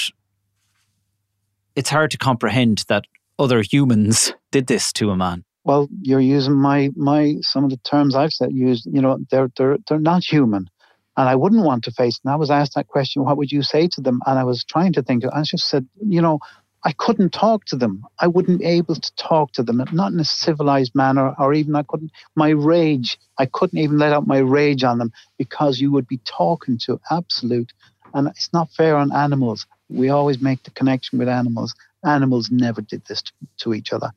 it's 1.77 1.91
hard 1.91 2.11
to 2.13 2.19
comprehend 2.19 2.85
that 2.89 3.05
other 3.39 3.63
humans 3.63 4.35
did 4.51 4.67
this 4.67 4.93
to 4.95 5.11
a 5.11 5.17
man. 5.17 5.45
Well, 5.65 5.89
you're 6.03 6.21
using 6.21 6.55
my 6.55 6.91
my 6.97 7.37
some 7.43 7.65
of 7.65 7.71
the 7.71 7.77
terms 7.79 8.15
I've 8.15 8.33
said 8.33 8.53
used. 8.53 8.87
You 8.91 9.03
know, 9.03 9.19
they're 9.31 9.51
they're 9.57 9.79
they're 9.89 9.99
not 9.99 10.25
human 10.25 10.69
and 11.17 11.29
I 11.29 11.35
wouldn't 11.35 11.65
want 11.65 11.85
to 11.85 11.91
face. 11.91 12.21
And 12.23 12.33
I 12.33 12.37
was 12.37 12.51
asked 12.51 12.75
that 12.75 12.89
question, 12.89 13.25
what 13.25 13.37
would 13.37 13.51
you 13.51 13.63
say 13.63 13.89
to 13.89 14.01
them? 14.01 14.21
And 14.27 14.39
I 14.39 14.45
was 14.45 14.65
trying 14.65 14.93
to 14.95 15.03
think. 15.03 15.25
I 15.33 15.43
just 15.43 15.69
said, 15.69 15.87
you 16.05 16.21
know, 16.21 16.41
I 16.85 16.93
couldn't 16.93 17.33
talk 17.33 17.65
to 17.67 17.77
them. 17.77 18.05
I 18.21 18.27
wouldn't 18.27 18.61
be 18.61 18.67
able 18.67 18.95
to 18.95 19.15
talk 19.17 19.53
to 19.53 19.63
them, 19.63 19.83
not 19.93 20.13
in 20.13 20.21
a 20.21 20.25
civilized 20.25 20.95
manner, 20.95 21.35
or 21.39 21.55
even 21.55 21.75
I 21.75 21.83
couldn't. 21.83 22.13
My 22.37 22.51
rage, 22.51 23.19
I 23.39 23.47
couldn't 23.47 23.79
even 23.79 23.99
let 23.99 24.13
out 24.13 24.27
my 24.27 24.39
rage 24.39 24.85
on 24.85 24.99
them 24.99 25.11
because 25.39 25.81
you 25.81 25.91
would 25.91 26.07
be 26.07 26.21
talking 26.25 26.79
to 26.85 27.01
absolute, 27.11 27.73
and 28.15 28.29
it's 28.29 28.53
not 28.53 28.71
fair 28.71 28.97
on 28.97 29.11
animals. 29.13 29.67
We 29.89 30.09
always 30.09 30.41
make 30.41 30.63
the 30.65 30.71
connection 30.71 31.19
with 31.19 31.29
animals. 31.29 31.75
Animals 32.05 32.51
never 32.51 32.81
did 32.81 33.05
this 33.07 33.23
to, 33.23 33.33
to 33.59 33.75
each 33.75 33.93
other. 33.93 34.11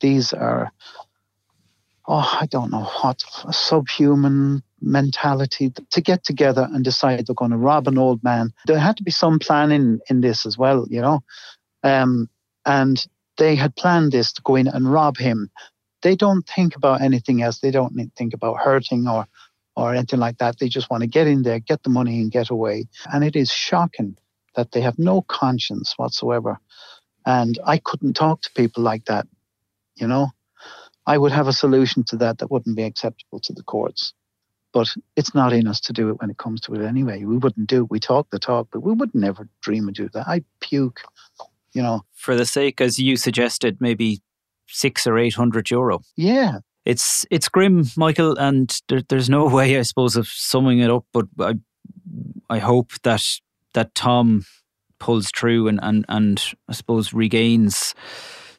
These 0.00 0.32
are, 0.32 0.70
oh, 2.06 2.38
I 2.40 2.46
don't 2.46 2.70
know 2.70 2.84
what, 3.02 3.22
subhuman 3.50 4.62
mentality 4.80 5.72
to 5.90 6.00
get 6.00 6.24
together 6.24 6.68
and 6.72 6.84
decide 6.84 7.26
they're 7.26 7.34
going 7.34 7.50
to 7.50 7.56
rob 7.56 7.88
an 7.88 7.98
old 7.98 8.22
man. 8.22 8.52
There 8.66 8.78
had 8.78 8.96
to 8.98 9.02
be 9.02 9.10
some 9.10 9.38
planning 9.38 10.00
in 10.10 10.20
this 10.20 10.46
as 10.46 10.58
well, 10.58 10.86
you 10.88 11.00
know. 11.00 11.22
Um, 11.82 12.28
and 12.64 13.04
they 13.38 13.54
had 13.54 13.76
planned 13.76 14.12
this 14.12 14.32
to 14.34 14.42
go 14.42 14.56
in 14.56 14.68
and 14.68 14.92
rob 14.92 15.16
him. 15.16 15.50
They 16.02 16.14
don't 16.14 16.46
think 16.46 16.76
about 16.76 17.00
anything 17.00 17.42
else. 17.42 17.58
They 17.58 17.70
don't 17.70 17.94
think 18.16 18.34
about 18.34 18.58
hurting 18.58 19.08
or 19.08 19.26
or 19.76 19.94
anything 19.94 20.20
like 20.20 20.38
that. 20.38 20.58
They 20.58 20.68
just 20.68 20.88
want 20.90 21.02
to 21.02 21.06
get 21.06 21.26
in 21.26 21.42
there, 21.42 21.58
get 21.58 21.82
the 21.82 21.90
money, 21.90 22.20
and 22.20 22.30
get 22.30 22.48
away. 22.48 22.86
And 23.12 23.22
it 23.22 23.36
is 23.36 23.52
shocking 23.52 24.16
that 24.56 24.72
they 24.72 24.80
have 24.80 24.98
no 24.98 25.22
conscience 25.22 25.94
whatsoever. 25.96 26.58
And 27.24 27.58
I 27.64 27.78
couldn't 27.78 28.14
talk 28.14 28.42
to 28.42 28.50
people 28.52 28.82
like 28.82 29.04
that, 29.06 29.26
you 29.94 30.06
know. 30.06 30.28
I 31.06 31.18
would 31.18 31.32
have 31.32 31.46
a 31.46 31.52
solution 31.52 32.02
to 32.04 32.16
that 32.16 32.38
that 32.38 32.50
wouldn't 32.50 32.76
be 32.76 32.82
acceptable 32.82 33.38
to 33.40 33.52
the 33.52 33.62
courts. 33.62 34.12
But 34.72 34.88
it's 35.14 35.34
not 35.34 35.52
in 35.52 35.68
us 35.68 35.80
to 35.82 35.92
do 35.92 36.10
it 36.10 36.20
when 36.20 36.30
it 36.30 36.38
comes 36.38 36.60
to 36.62 36.74
it 36.74 36.84
anyway. 36.84 37.24
We 37.24 37.36
wouldn't 37.36 37.68
do 37.68 37.84
it. 37.84 37.90
We 37.90 38.00
talk 38.00 38.28
the 38.30 38.38
talk, 38.38 38.68
but 38.72 38.80
we 38.80 38.92
would 38.92 39.14
never 39.14 39.48
dream 39.62 39.88
of 39.88 39.94
doing 39.94 40.10
that. 40.12 40.26
I 40.26 40.42
puke, 40.60 41.00
you 41.72 41.82
know. 41.82 42.04
For 42.14 42.34
the 42.34 42.44
sake, 42.44 42.80
as 42.80 42.98
you 42.98 43.16
suggested, 43.16 43.78
maybe 43.80 44.20
six 44.66 45.06
or 45.06 45.16
eight 45.16 45.34
hundred 45.34 45.70
euro. 45.70 46.02
Yeah, 46.16 46.58
it's 46.84 47.24
it's 47.30 47.48
grim, 47.48 47.86
Michael, 47.96 48.36
and 48.36 48.74
there, 48.88 49.02
there's 49.08 49.30
no 49.30 49.46
way, 49.54 49.78
I 49.78 49.82
suppose, 49.82 50.16
of 50.16 50.28
summing 50.28 50.80
it 50.80 50.90
up. 50.90 51.06
But 51.12 51.26
I 51.40 51.54
I 52.50 52.58
hope 52.58 52.92
that 53.02 53.24
that 53.76 53.94
Tom 53.94 54.44
pulls 54.98 55.30
through 55.30 55.68
and 55.68 55.78
and 55.82 56.04
and 56.08 56.42
I 56.68 56.72
suppose 56.72 57.12
regains 57.12 57.94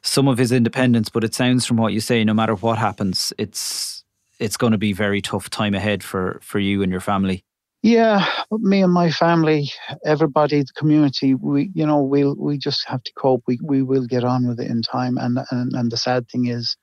some 0.00 0.28
of 0.28 0.38
his 0.38 0.52
independence. 0.52 1.10
But 1.10 1.24
it 1.24 1.34
sounds 1.34 1.66
from 1.66 1.76
what 1.76 1.92
you 1.92 2.00
say, 2.00 2.24
no 2.24 2.32
matter 2.32 2.54
what 2.54 2.78
happens, 2.78 3.32
it's 3.36 4.04
it's 4.38 4.56
going 4.56 4.72
to 4.72 4.78
be 4.78 4.92
very 4.92 5.20
tough 5.20 5.50
time 5.50 5.74
ahead 5.74 6.02
for 6.02 6.38
for 6.42 6.58
you 6.58 6.82
and 6.82 6.90
your 6.90 7.00
family. 7.00 7.44
Yeah, 7.82 8.26
me 8.50 8.82
and 8.82 8.92
my 8.92 9.10
family, 9.10 9.70
everybody, 10.04 10.60
the 10.60 10.72
community, 10.76 11.34
we 11.34 11.70
you 11.74 11.86
know 11.86 12.00
we'll 12.00 12.34
we 12.36 12.56
just 12.56 12.86
have 12.88 13.02
to 13.02 13.12
cope. 13.14 13.42
We 13.46 13.58
we 13.62 13.82
will 13.82 14.06
get 14.06 14.24
on 14.24 14.48
with 14.48 14.60
it 14.60 14.70
in 14.70 14.82
time. 14.82 15.18
And 15.18 15.38
and 15.50 15.72
and 15.74 15.90
the 15.90 15.96
sad 15.96 16.28
thing 16.28 16.46
is, 16.46 16.76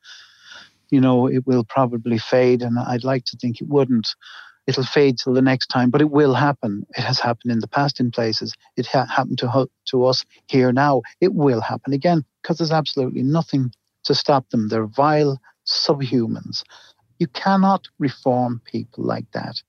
you 0.92 1.02
know, 1.02 1.28
it 1.28 1.48
will 1.48 1.64
probably 1.64 2.18
fade. 2.18 2.62
And 2.62 2.78
I'd 2.78 3.04
like 3.04 3.26
to 3.26 3.38
think 3.38 3.62
it 3.62 3.68
wouldn't. 3.68 4.10
It'll 4.68 4.84
fade 4.84 5.18
till 5.18 5.34
the 5.34 5.42
next 5.42 5.68
time, 5.68 5.92
but 5.92 6.02
it 6.02 6.10
will 6.10 6.34
happen. 6.34 6.86
It 6.98 7.02
has 7.02 7.20
happened 7.20 7.52
in 7.52 7.60
the 7.60 7.68
past 7.68 8.00
in 8.00 8.10
places. 8.12 8.56
It 8.76 8.88
ha- 8.88 9.06
happened 9.06 9.38
to, 9.40 9.68
to 9.90 10.06
us 10.06 10.26
here 10.48 10.72
now. 10.72 11.04
It 11.22 11.34
will 11.36 11.62
happen 11.62 11.94
again 11.94 12.26
because 12.42 12.58
there's 12.58 12.72
absolutely 12.72 13.22
nothing 13.24 13.72
to 14.06 14.16
stop 14.16 14.50
them. 14.50 14.68
They're 14.70 14.88
vile 14.88 15.40
subhumans. 15.68 16.64
You 17.20 17.28
cannot 17.28 17.88
reform 18.00 18.62
people 18.66 19.04
like 19.04 19.30
that. 19.34 19.62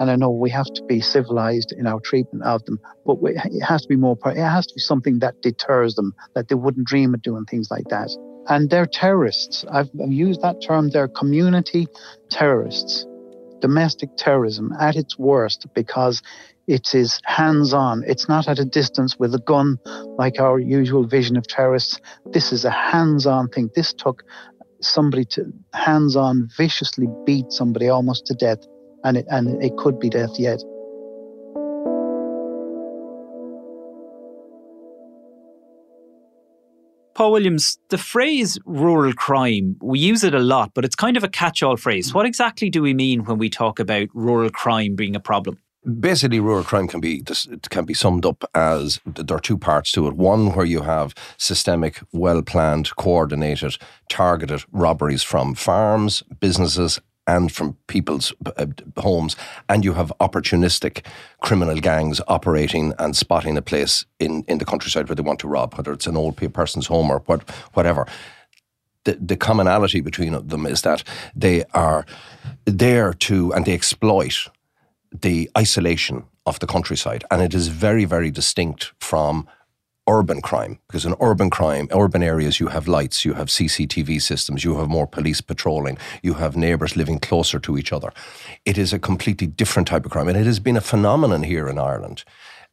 And 0.00 0.10
I 0.10 0.16
know 0.16 0.30
we 0.30 0.50
have 0.50 0.66
to 0.74 0.82
be 0.84 1.00
civilized 1.00 1.72
in 1.72 1.86
our 1.86 2.00
treatment 2.00 2.44
of 2.44 2.64
them, 2.64 2.78
but 3.04 3.18
it 3.24 3.62
has 3.62 3.82
to 3.82 3.88
be 3.88 3.96
more, 3.96 4.16
it 4.26 4.36
has 4.36 4.66
to 4.66 4.74
be 4.74 4.80
something 4.80 5.18
that 5.20 5.40
deters 5.42 5.94
them, 5.94 6.14
that 6.34 6.48
they 6.48 6.54
wouldn't 6.54 6.86
dream 6.86 7.14
of 7.14 7.22
doing 7.22 7.44
things 7.46 7.68
like 7.70 7.88
that 7.90 8.10
and 8.48 8.70
they're 8.70 8.86
terrorists. 8.86 9.64
I've, 9.70 9.90
used 9.94 10.42
that 10.42 10.62
term, 10.62 10.90
they're 10.90 11.08
community 11.08 11.86
terrorists, 12.30 13.06
domestic 13.60 14.10
terrorism 14.16 14.72
at 14.80 14.96
its 14.96 15.18
worst 15.18 15.66
because 15.74 16.22
it 16.66 16.94
is 16.94 17.20
hands 17.24 17.72
on. 17.72 18.04
It's 18.06 18.28
not 18.28 18.48
at 18.48 18.58
a 18.58 18.64
distance 18.64 19.18
with 19.18 19.34
a 19.34 19.38
gun 19.38 19.78
like 20.18 20.38
our 20.38 20.58
usual 20.58 21.06
vision 21.06 21.36
of 21.36 21.46
terrorists. 21.46 22.00
This 22.26 22.52
is 22.52 22.64
a 22.64 22.70
hands 22.70 23.26
on 23.26 23.48
thing. 23.48 23.70
This 23.74 23.94
took 23.94 24.22
somebody 24.80 25.24
to 25.24 25.52
hands 25.72 26.14
on 26.14 26.48
viciously 26.56 27.08
beat 27.24 27.50
somebody 27.50 27.88
almost 27.88 28.26
to 28.26 28.34
death, 28.34 28.58
and 29.04 29.16
it, 29.16 29.26
and 29.28 29.62
it 29.62 29.76
could 29.76 29.98
be 29.98 30.08
death 30.08 30.38
yet. 30.38 30.62
Paul 37.18 37.32
Williams, 37.32 37.80
the 37.88 37.98
phrase 37.98 38.60
rural 38.64 39.12
crime, 39.12 39.74
we 39.82 39.98
use 39.98 40.22
it 40.22 40.34
a 40.34 40.38
lot, 40.38 40.70
but 40.72 40.84
it's 40.84 40.94
kind 40.94 41.16
of 41.16 41.24
a 41.24 41.28
catch 41.28 41.64
all 41.64 41.76
phrase. 41.76 42.14
What 42.14 42.26
exactly 42.26 42.70
do 42.70 42.80
we 42.80 42.94
mean 42.94 43.24
when 43.24 43.38
we 43.38 43.50
talk 43.50 43.80
about 43.80 44.06
rural 44.14 44.50
crime 44.50 44.94
being 44.94 45.16
a 45.16 45.20
problem? 45.20 45.58
Basically, 45.98 46.38
rural 46.38 46.62
crime 46.62 46.86
can 46.86 47.00
be 47.00 47.24
can 47.70 47.84
be 47.84 47.92
summed 47.92 48.24
up 48.24 48.44
as 48.54 49.00
there 49.04 49.36
are 49.36 49.40
two 49.40 49.58
parts 49.58 49.90
to 49.92 50.06
it. 50.06 50.14
One 50.14 50.54
where 50.54 50.64
you 50.64 50.82
have 50.82 51.12
systemic, 51.38 52.00
well 52.12 52.40
planned, 52.40 52.94
coordinated, 52.94 53.78
targeted 54.08 54.62
robberies 54.70 55.24
from 55.24 55.56
farms, 55.56 56.22
businesses, 56.38 57.00
and 57.28 57.52
from 57.52 57.76
people's 57.86 58.32
uh, 58.46 58.66
homes, 58.96 59.36
and 59.68 59.84
you 59.84 59.92
have 59.92 60.12
opportunistic 60.18 61.04
criminal 61.42 61.78
gangs 61.78 62.20
operating 62.26 62.94
and 62.98 63.14
spotting 63.14 63.56
a 63.56 63.62
place 63.62 64.06
in, 64.18 64.44
in 64.48 64.58
the 64.58 64.64
countryside 64.64 65.08
where 65.08 65.14
they 65.14 65.22
want 65.22 65.38
to 65.38 65.48
rob, 65.48 65.74
whether 65.74 65.92
it's 65.92 66.08
an 66.08 66.16
old 66.16 66.36
person's 66.52 66.88
home 66.88 67.10
or 67.10 67.20
what, 67.26 67.48
whatever. 67.74 68.06
The, 69.04 69.18
the 69.20 69.36
commonality 69.36 70.00
between 70.00 70.32
them 70.48 70.66
is 70.66 70.82
that 70.82 71.04
they 71.36 71.64
are 71.74 72.04
there 72.64 73.12
to, 73.12 73.52
and 73.52 73.64
they 73.64 73.74
exploit 73.74 74.48
the 75.12 75.50
isolation 75.56 76.24
of 76.46 76.58
the 76.58 76.66
countryside. 76.66 77.24
And 77.30 77.42
it 77.42 77.54
is 77.54 77.68
very, 77.68 78.06
very 78.06 78.30
distinct 78.30 78.92
from 79.00 79.46
urban 80.08 80.40
crime 80.40 80.78
because 80.88 81.04
in 81.04 81.14
urban 81.20 81.50
crime, 81.50 81.86
urban 81.92 82.22
areas, 82.22 82.58
you 82.58 82.68
have 82.68 82.88
lights, 82.88 83.24
you 83.24 83.34
have 83.34 83.48
CCTV 83.48 84.20
systems, 84.20 84.64
you 84.64 84.78
have 84.78 84.88
more 84.88 85.06
police 85.06 85.40
patrolling, 85.40 85.98
you 86.22 86.34
have 86.34 86.56
neighbours 86.56 86.96
living 86.96 87.18
closer 87.18 87.58
to 87.60 87.76
each 87.76 87.92
other. 87.92 88.12
It 88.64 88.78
is 88.78 88.92
a 88.92 88.98
completely 88.98 89.46
different 89.46 89.88
type 89.88 90.04
of 90.04 90.10
crime, 90.10 90.28
and 90.28 90.36
it 90.36 90.46
has 90.46 90.60
been 90.60 90.76
a 90.76 90.80
phenomenon 90.80 91.42
here 91.42 91.68
in 91.68 91.78
Ireland. 91.78 92.24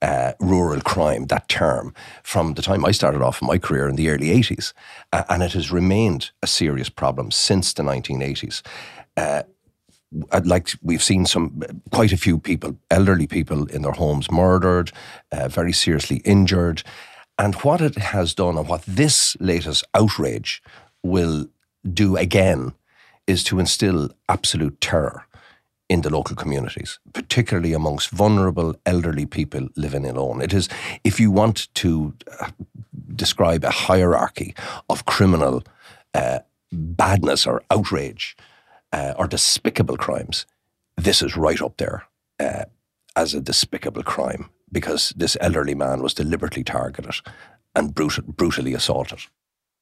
Uh, 0.02 0.34
rural 0.40 0.82
crime, 0.82 1.26
that 1.28 1.48
term, 1.48 1.94
from 2.22 2.54
the 2.54 2.62
time 2.62 2.86
I 2.86 2.92
started 2.92 3.22
off 3.22 3.42
my 3.42 3.58
career 3.58 3.88
in 3.88 3.96
the 3.96 4.10
early 4.10 4.28
80s. 4.28 4.74
Uh, 5.14 5.24
and 5.30 5.42
it 5.42 5.54
has 5.54 5.72
remained 5.72 6.32
a 6.44 6.48
serious 6.48 6.90
problem 6.90 7.32
since 7.32 7.74
the 7.74 7.82
1980s. 7.82 8.62
Uh, 9.18 9.44
like 10.44 10.70
we've 10.82 11.04
seen 11.04 11.26
some 11.26 11.62
quite 11.92 12.12
a 12.12 12.18
few 12.18 12.38
people, 12.38 12.78
elderly 12.92 13.28
people 13.28 13.66
in 13.68 13.82
their 13.82 13.94
homes 13.94 14.30
murdered, 14.30 14.92
uh, 15.32 15.48
very 15.48 15.72
seriously 15.74 16.18
injured. 16.18 16.84
And 17.38 17.56
what 17.56 17.82
it 17.82 17.98
has 17.98 18.34
done, 18.34 18.58
and 18.58 18.68
what 18.68 18.84
this 18.88 19.36
latest 19.40 19.84
outrage 19.94 20.64
will 21.04 21.48
do 21.94 22.16
again, 22.16 22.74
is 23.28 23.44
to 23.46 23.60
instill 23.60 24.10
absolute 24.30 24.80
terror 24.80 25.26
in 25.90 26.02
the 26.02 26.10
local 26.10 26.36
communities, 26.36 27.00
particularly 27.14 27.74
amongst 27.74 28.10
vulnerable 28.10 28.76
elderly 28.86 29.26
people 29.26 29.68
living 29.76 30.06
alone. 30.06 30.42
It 30.42 30.54
is, 30.54 30.68
if 31.04 31.20
you 31.20 31.30
want 31.30 31.74
to 31.76 32.14
uh, 32.40 32.50
describe 33.16 33.64
a 33.64 33.70
hierarchy 33.70 34.56
of 34.90 35.06
criminal 35.06 35.64
uh, 36.14 36.40
badness 36.72 37.46
or 37.46 37.62
outrage 37.70 38.36
uh, 38.92 39.14
or 39.18 39.28
despicable 39.28 39.98
crimes, 39.98 40.46
this 40.98 41.22
is 41.22 41.38
right 41.38 41.62
up 41.62 41.78
there 41.78 42.06
uh, 42.40 42.66
as 43.16 43.34
a 43.34 43.42
despicable 43.42 44.04
crime 44.04 44.50
because 44.72 45.14
this 45.16 45.38
elderly 45.42 45.76
man 45.76 46.02
was 46.02 46.14
deliberately 46.14 46.64
targeted 46.64 47.16
and 47.76 47.94
brutally 47.94 48.74
assaulted. 48.74 49.20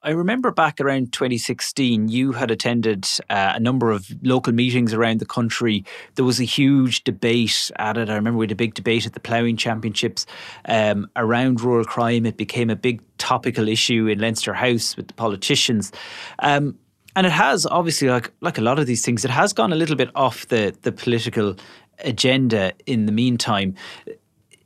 I 0.05 0.09
remember 0.09 0.51
back 0.51 0.81
around 0.81 1.13
2016, 1.13 2.09
you 2.09 2.33
had 2.33 2.51
attended 2.51 3.07
uh, 3.29 3.53
a 3.55 3.59
number 3.59 3.89
of 3.89 4.05
local 4.21 4.51
meetings 4.51 4.93
around 4.93 5.21
the 5.21 5.25
country. 5.25 5.85
There 6.15 6.25
was 6.25 6.41
a 6.41 6.45
huge 6.45 7.05
debate 7.05 7.71
at 7.77 7.97
it. 7.97 8.09
I 8.09 8.15
remember 8.15 8.37
we 8.37 8.43
had 8.43 8.51
a 8.51 8.55
big 8.55 8.73
debate 8.73 9.05
at 9.05 9.13
the 9.13 9.21
ploughing 9.21 9.55
championships 9.55 10.25
um, 10.65 11.09
around 11.15 11.61
rural 11.61 11.85
crime. 11.85 12.25
It 12.25 12.35
became 12.35 12.69
a 12.69 12.75
big 12.75 13.01
topical 13.17 13.69
issue 13.69 14.07
in 14.07 14.19
Leinster 14.19 14.53
House 14.53 14.97
with 14.97 15.07
the 15.07 15.13
politicians. 15.13 15.93
Um, 16.39 16.77
and 17.15 17.25
it 17.25 17.31
has 17.31 17.65
obviously, 17.65 18.09
like 18.09 18.31
like 18.41 18.57
a 18.57 18.61
lot 18.61 18.79
of 18.79 18.87
these 18.87 19.05
things, 19.05 19.23
it 19.23 19.31
has 19.31 19.53
gone 19.53 19.71
a 19.71 19.75
little 19.75 19.95
bit 19.95 20.09
off 20.15 20.47
the 20.47 20.75
the 20.81 20.91
political 20.91 21.55
agenda 21.99 22.73
in 22.85 23.05
the 23.05 23.11
meantime. 23.11 23.75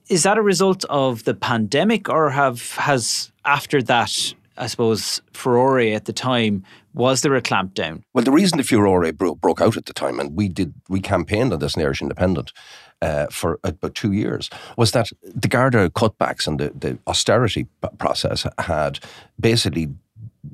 Is 0.09 0.23
that 0.23 0.37
a 0.37 0.41
result 0.41 0.85
of 0.85 1.25
the 1.25 1.33
pandemic, 1.33 2.07
or 2.07 2.29
have 2.29 2.71
has 2.75 3.31
after 3.43 3.81
that, 3.83 4.33
I 4.57 4.67
suppose, 4.67 5.21
furore 5.33 5.79
at 5.79 6.05
the 6.05 6.13
time? 6.13 6.63
Was 6.93 7.21
there 7.21 7.35
a 7.35 7.41
clampdown? 7.41 8.01
Well, 8.13 8.23
the 8.23 8.31
reason 8.31 8.57
the 8.57 8.63
furore 8.63 9.11
bro- 9.11 9.35
broke 9.35 9.61
out 9.61 9.77
at 9.77 9.85
the 9.85 9.93
time, 9.93 10.19
and 10.19 10.35
we 10.35 10.47
did, 10.47 10.73
we 10.89 10.99
campaigned 10.99 11.53
on 11.53 11.59
this 11.59 11.75
in 11.75 11.83
Irish 11.83 12.01
Independent 12.01 12.53
uh, 13.01 13.27
for 13.27 13.59
about 13.63 13.95
two 13.95 14.13
years, 14.13 14.49
was 14.77 14.91
that 14.93 15.09
the 15.21 15.47
Garda 15.47 15.89
cutbacks 15.89 16.47
and 16.47 16.59
the, 16.59 16.69
the 16.69 16.97
austerity 17.05 17.67
process 17.97 18.47
had 18.57 18.99
basically 19.39 19.89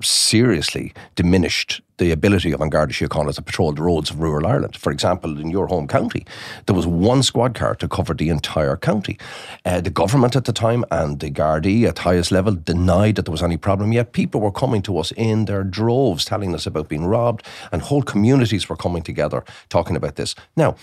seriously 0.02 0.94
diminished 1.16 1.82
the 1.98 2.12
ability 2.12 2.52
of 2.52 2.62
An 2.62 2.70
Garda 2.70 2.94
Síochána 2.94 3.34
to 3.36 3.42
patrol 3.42 3.72
the 3.72 3.82
roads 3.82 4.10
of 4.10 4.20
rural 4.20 4.48
Ireland. 4.48 4.76
For 4.76 4.92
example, 4.92 5.40
in 5.40 5.50
your 5.50 5.68
home 5.68 5.88
county, 5.88 6.26
there 6.66 6.76
was 6.76 6.88
one 6.88 7.22
squad 7.22 7.54
car 7.54 7.76
to 7.76 7.88
cover 7.88 8.14
the 8.14 8.30
entire 8.30 8.76
county. 8.76 9.18
Uh, 9.64 9.80
the 9.80 9.90
government 9.90 10.36
at 10.36 10.46
the 10.46 10.54
time 10.54 10.84
and 10.92 11.20
the 11.20 11.30
Gardaí 11.30 11.88
at 11.88 12.00
highest 12.00 12.32
level 12.32 12.56
denied 12.56 13.16
that 13.16 13.26
there 13.26 13.32
was 13.32 13.44
any 13.44 13.58
problem, 13.58 13.92
yet 13.92 14.12
people 14.12 14.42
were 14.42 14.52
coming 14.52 14.82
to 14.84 14.98
us 14.98 15.12
in 15.16 15.46
their 15.46 15.64
droves 15.64 16.26
telling 16.26 16.56
us 16.56 16.66
about 16.66 16.90
being 16.90 17.06
robbed, 17.06 17.46
and 17.72 17.82
whole 17.82 18.02
communities 18.02 18.68
were 18.68 18.76
coming 18.76 19.04
together 19.04 19.44
talking 19.70 19.96
about 19.96 20.16
this. 20.16 20.36
Now, 20.56 20.76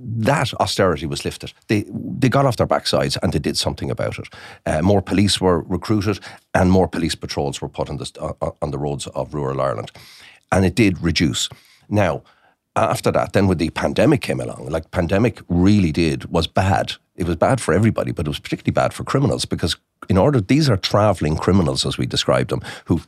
that 0.00 0.52
austerity 0.60 1.06
was 1.06 1.24
lifted. 1.24 1.52
They 1.66 1.84
they 2.20 2.28
got 2.28 2.46
off 2.46 2.56
their 2.56 2.66
backsides 2.66 3.16
and 3.22 3.32
they 3.32 3.38
did 3.40 3.56
something 3.56 3.90
about 3.90 4.18
it. 4.18 4.28
Uh, 4.66 4.82
more 4.82 5.02
police 5.02 5.40
were 5.40 5.62
recruited 5.68 6.20
and 6.54 6.70
more 6.70 6.88
police 6.88 7.14
patrols 7.16 7.60
were 7.60 7.68
put 7.68 7.88
on 7.90 7.96
the 7.98 8.10
uh, 8.20 8.50
on 8.62 8.70
the 8.70 8.78
roads 8.78 9.06
of 9.06 9.34
rural 9.34 9.60
Ireland, 9.60 9.90
and 10.50 10.64
it 10.64 10.74
did 10.74 11.02
reduce. 11.02 11.48
Now, 11.88 12.22
after 12.90 13.10
that, 13.12 13.32
then 13.32 13.46
when 13.46 13.58
the 13.58 13.70
pandemic 13.70 14.20
came 14.20 14.40
along, 14.40 14.68
like 14.68 14.90
pandemic 14.90 15.40
really 15.48 15.92
did 15.92 16.26
was 16.26 16.46
bad. 16.46 16.92
It 17.16 17.26
was 17.26 17.36
bad 17.36 17.60
for 17.60 17.74
everybody, 17.74 18.12
but 18.12 18.26
it 18.26 18.30
was 18.30 18.38
particularly 18.38 18.72
bad 18.72 18.92
for 18.92 19.04
criminals 19.04 19.44
because 19.44 19.76
in 20.08 20.16
order 20.16 20.40
these 20.40 20.70
are 20.70 20.76
traveling 20.76 21.36
criminals 21.36 21.84
as 21.84 21.98
we 21.98 22.06
described 22.06 22.50
them 22.50 22.60
who 22.84 23.00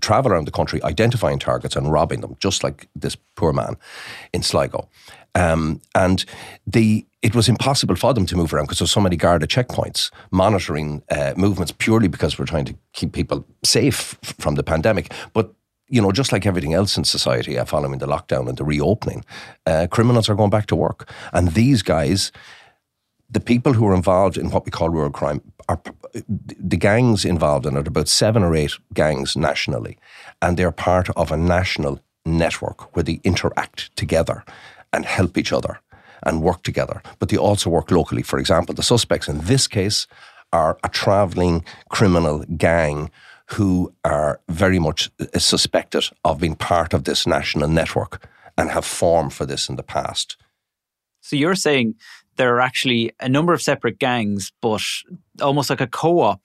travel 0.00 0.32
around 0.32 0.46
the 0.46 0.50
country 0.50 0.82
identifying 0.82 1.38
targets 1.38 1.76
and 1.76 1.92
robbing 1.92 2.20
them, 2.20 2.36
just 2.40 2.64
like 2.64 2.88
this 2.96 3.16
poor 3.36 3.52
man 3.52 3.76
in 4.32 4.42
Sligo. 4.42 4.88
Um, 5.34 5.80
and 5.94 6.24
the 6.66 7.06
it 7.22 7.34
was 7.36 7.48
impossible 7.48 7.94
for 7.94 8.12
them 8.12 8.26
to 8.26 8.36
move 8.36 8.52
around 8.52 8.64
because 8.64 8.80
there 8.80 8.84
were 8.84 8.88
so 8.88 9.00
many 9.00 9.16
Garda 9.16 9.46
checkpoints 9.46 10.10
monitoring 10.32 11.02
uh, 11.08 11.32
movements 11.36 11.72
purely 11.72 12.08
because 12.08 12.36
we're 12.38 12.46
trying 12.46 12.64
to 12.64 12.74
keep 12.92 13.12
people 13.12 13.46
safe 13.62 14.18
from 14.22 14.56
the 14.56 14.64
pandemic. 14.64 15.12
But 15.32 15.54
you 15.92 16.00
know, 16.00 16.10
just 16.10 16.32
like 16.32 16.46
everything 16.46 16.74
else 16.74 16.96
in 16.98 17.04
society, 17.04 17.58
uh, 17.58 17.64
following 17.66 17.98
the 17.98 18.06
lockdown 18.06 18.48
and 18.48 18.56
the 18.56 18.64
reopening, 18.64 19.24
uh, 19.66 19.86
criminals 19.90 20.28
are 20.28 20.34
going 20.34 20.50
back 20.50 20.66
to 20.66 20.76
work, 20.76 21.08
and 21.32 21.48
these 21.48 21.82
guys. 21.82 22.32
The 23.34 23.40
people 23.40 23.72
who 23.72 23.86
are 23.86 23.94
involved 23.94 24.36
in 24.36 24.50
what 24.50 24.66
we 24.66 24.70
call 24.70 24.90
rural 24.90 25.10
crime 25.10 25.40
are 25.66 25.80
the 26.12 26.76
gangs 26.76 27.24
involved 27.24 27.64
in 27.64 27.78
it, 27.78 27.88
about 27.88 28.08
seven 28.08 28.42
or 28.42 28.54
eight 28.54 28.72
gangs 28.92 29.36
nationally, 29.36 29.96
and 30.42 30.58
they're 30.58 30.70
part 30.90 31.08
of 31.16 31.32
a 31.32 31.36
national 31.38 31.98
network 32.26 32.94
where 32.94 33.02
they 33.02 33.20
interact 33.24 33.96
together 33.96 34.44
and 34.92 35.06
help 35.06 35.38
each 35.38 35.52
other 35.52 35.80
and 36.24 36.42
work 36.42 36.62
together. 36.62 37.02
But 37.18 37.28
they 37.30 37.38
also 37.38 37.70
work 37.70 37.90
locally. 37.90 38.22
For 38.22 38.38
example, 38.38 38.74
the 38.74 38.82
suspects 38.82 39.28
in 39.28 39.38
this 39.46 39.66
case 39.66 40.06
are 40.52 40.76
a 40.84 40.88
travelling 40.88 41.64
criminal 41.88 42.44
gang 42.56 43.10
who 43.52 43.92
are 44.04 44.40
very 44.48 44.78
much 44.78 45.10
uh, 45.20 45.38
suspected 45.38 46.04
of 46.24 46.40
being 46.40 46.56
part 46.56 46.94
of 46.94 47.04
this 47.04 47.26
national 47.26 47.68
network 47.68 48.28
and 48.56 48.70
have 48.70 48.84
formed 48.84 49.32
for 49.32 49.46
this 49.46 49.68
in 49.68 49.76
the 49.76 49.82
past. 49.82 50.36
So 51.20 51.36
you're 51.36 51.54
saying 51.54 51.94
there 52.36 52.54
are 52.54 52.60
actually 52.60 53.12
a 53.20 53.28
number 53.28 53.52
of 53.52 53.62
separate 53.62 53.98
gangs, 53.98 54.52
but 54.60 54.82
almost 55.40 55.70
like 55.70 55.80
a 55.80 55.86
co-op. 55.86 56.44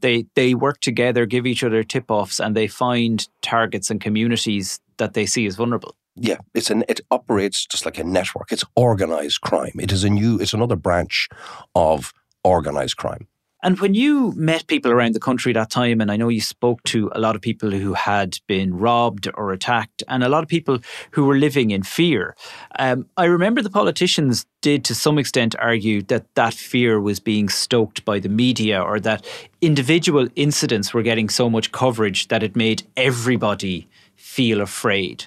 They 0.00 0.26
they 0.34 0.54
work 0.54 0.80
together, 0.80 1.26
give 1.26 1.46
each 1.46 1.64
other 1.64 1.82
tip-offs, 1.82 2.40
and 2.40 2.56
they 2.56 2.66
find 2.66 3.26
targets 3.40 3.90
and 3.90 4.00
communities 4.00 4.80
that 4.98 5.14
they 5.14 5.26
see 5.26 5.46
as 5.46 5.56
vulnerable 5.56 5.94
yeah, 6.20 6.38
it's 6.54 6.70
an 6.70 6.84
it 6.88 7.00
operates 7.10 7.64
just 7.64 7.84
like 7.84 7.98
a 7.98 8.04
network. 8.04 8.52
It's 8.52 8.64
organized 8.74 9.40
crime. 9.40 9.72
It 9.78 9.92
is 9.92 10.04
a 10.04 10.10
new. 10.10 10.38
It's 10.38 10.52
another 10.52 10.76
branch 10.76 11.28
of 11.74 12.12
organized 12.44 12.96
crime. 12.96 13.28
And 13.62 13.80
when 13.80 13.94
you 13.94 14.32
met 14.36 14.68
people 14.68 14.92
around 14.92 15.14
the 15.14 15.20
country 15.20 15.52
that 15.52 15.70
time, 15.70 16.00
and 16.00 16.12
I 16.12 16.16
know 16.16 16.28
you 16.28 16.40
spoke 16.40 16.80
to 16.84 17.10
a 17.12 17.18
lot 17.18 17.34
of 17.34 17.42
people 17.42 17.70
who 17.70 17.94
had 17.94 18.38
been 18.46 18.78
robbed 18.78 19.28
or 19.34 19.50
attacked, 19.50 20.04
and 20.06 20.22
a 20.22 20.28
lot 20.28 20.44
of 20.44 20.48
people 20.48 20.78
who 21.10 21.24
were 21.24 21.36
living 21.36 21.72
in 21.72 21.82
fear, 21.82 22.36
um, 22.78 23.06
I 23.16 23.24
remember 23.24 23.60
the 23.60 23.70
politicians 23.70 24.46
did 24.60 24.84
to 24.84 24.94
some 24.94 25.18
extent 25.18 25.56
argue 25.58 26.02
that 26.02 26.32
that 26.36 26.54
fear 26.54 27.00
was 27.00 27.18
being 27.18 27.48
stoked 27.48 28.04
by 28.04 28.20
the 28.20 28.28
media 28.28 28.80
or 28.80 29.00
that 29.00 29.26
individual 29.60 30.28
incidents 30.36 30.94
were 30.94 31.02
getting 31.02 31.28
so 31.28 31.50
much 31.50 31.72
coverage 31.72 32.28
that 32.28 32.44
it 32.44 32.54
made 32.54 32.84
everybody 32.96 33.88
feel 34.14 34.60
afraid. 34.60 35.26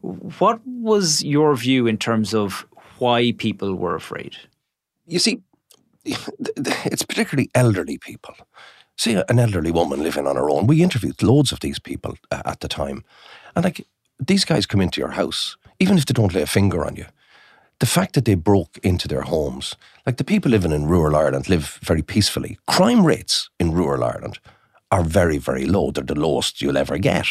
What 0.00 0.60
was 0.64 1.22
your 1.22 1.54
view 1.54 1.86
in 1.86 1.96
terms 1.96 2.34
of 2.34 2.66
why 2.98 3.32
people 3.32 3.74
were 3.74 3.94
afraid? 3.94 4.36
You 5.06 5.18
see, 5.18 5.42
it's 6.56 7.02
particularly 7.02 7.50
elderly 7.54 7.98
people. 7.98 8.34
See, 8.96 9.14
an 9.14 9.38
elderly 9.38 9.70
woman 9.70 10.02
living 10.02 10.26
on 10.26 10.36
her 10.36 10.50
own. 10.50 10.66
We 10.66 10.82
interviewed 10.82 11.22
loads 11.22 11.52
of 11.52 11.60
these 11.60 11.78
people 11.78 12.16
uh, 12.30 12.42
at 12.44 12.60
the 12.60 12.68
time. 12.68 13.04
And 13.54 13.64
like, 13.64 13.86
these 14.18 14.44
guys 14.44 14.66
come 14.66 14.80
into 14.80 15.00
your 15.00 15.12
house, 15.12 15.56
even 15.78 15.96
if 15.96 16.06
they 16.06 16.12
don't 16.12 16.34
lay 16.34 16.42
a 16.42 16.46
finger 16.46 16.84
on 16.84 16.96
you. 16.96 17.06
The 17.78 17.86
fact 17.86 18.14
that 18.14 18.24
they 18.24 18.34
broke 18.34 18.78
into 18.82 19.06
their 19.06 19.22
homes, 19.22 19.76
like 20.04 20.16
the 20.16 20.24
people 20.24 20.50
living 20.50 20.72
in 20.72 20.88
rural 20.88 21.14
Ireland 21.14 21.48
live 21.48 21.78
very 21.82 22.02
peacefully. 22.02 22.58
Crime 22.66 23.06
rates 23.06 23.50
in 23.60 23.70
rural 23.72 24.02
Ireland 24.02 24.40
are 24.90 25.04
very, 25.04 25.38
very 25.38 25.66
low. 25.66 25.90
They're 25.90 26.04
the 26.04 26.14
lowest 26.14 26.62
you'll 26.62 26.78
ever 26.78 26.98
get. 26.98 27.26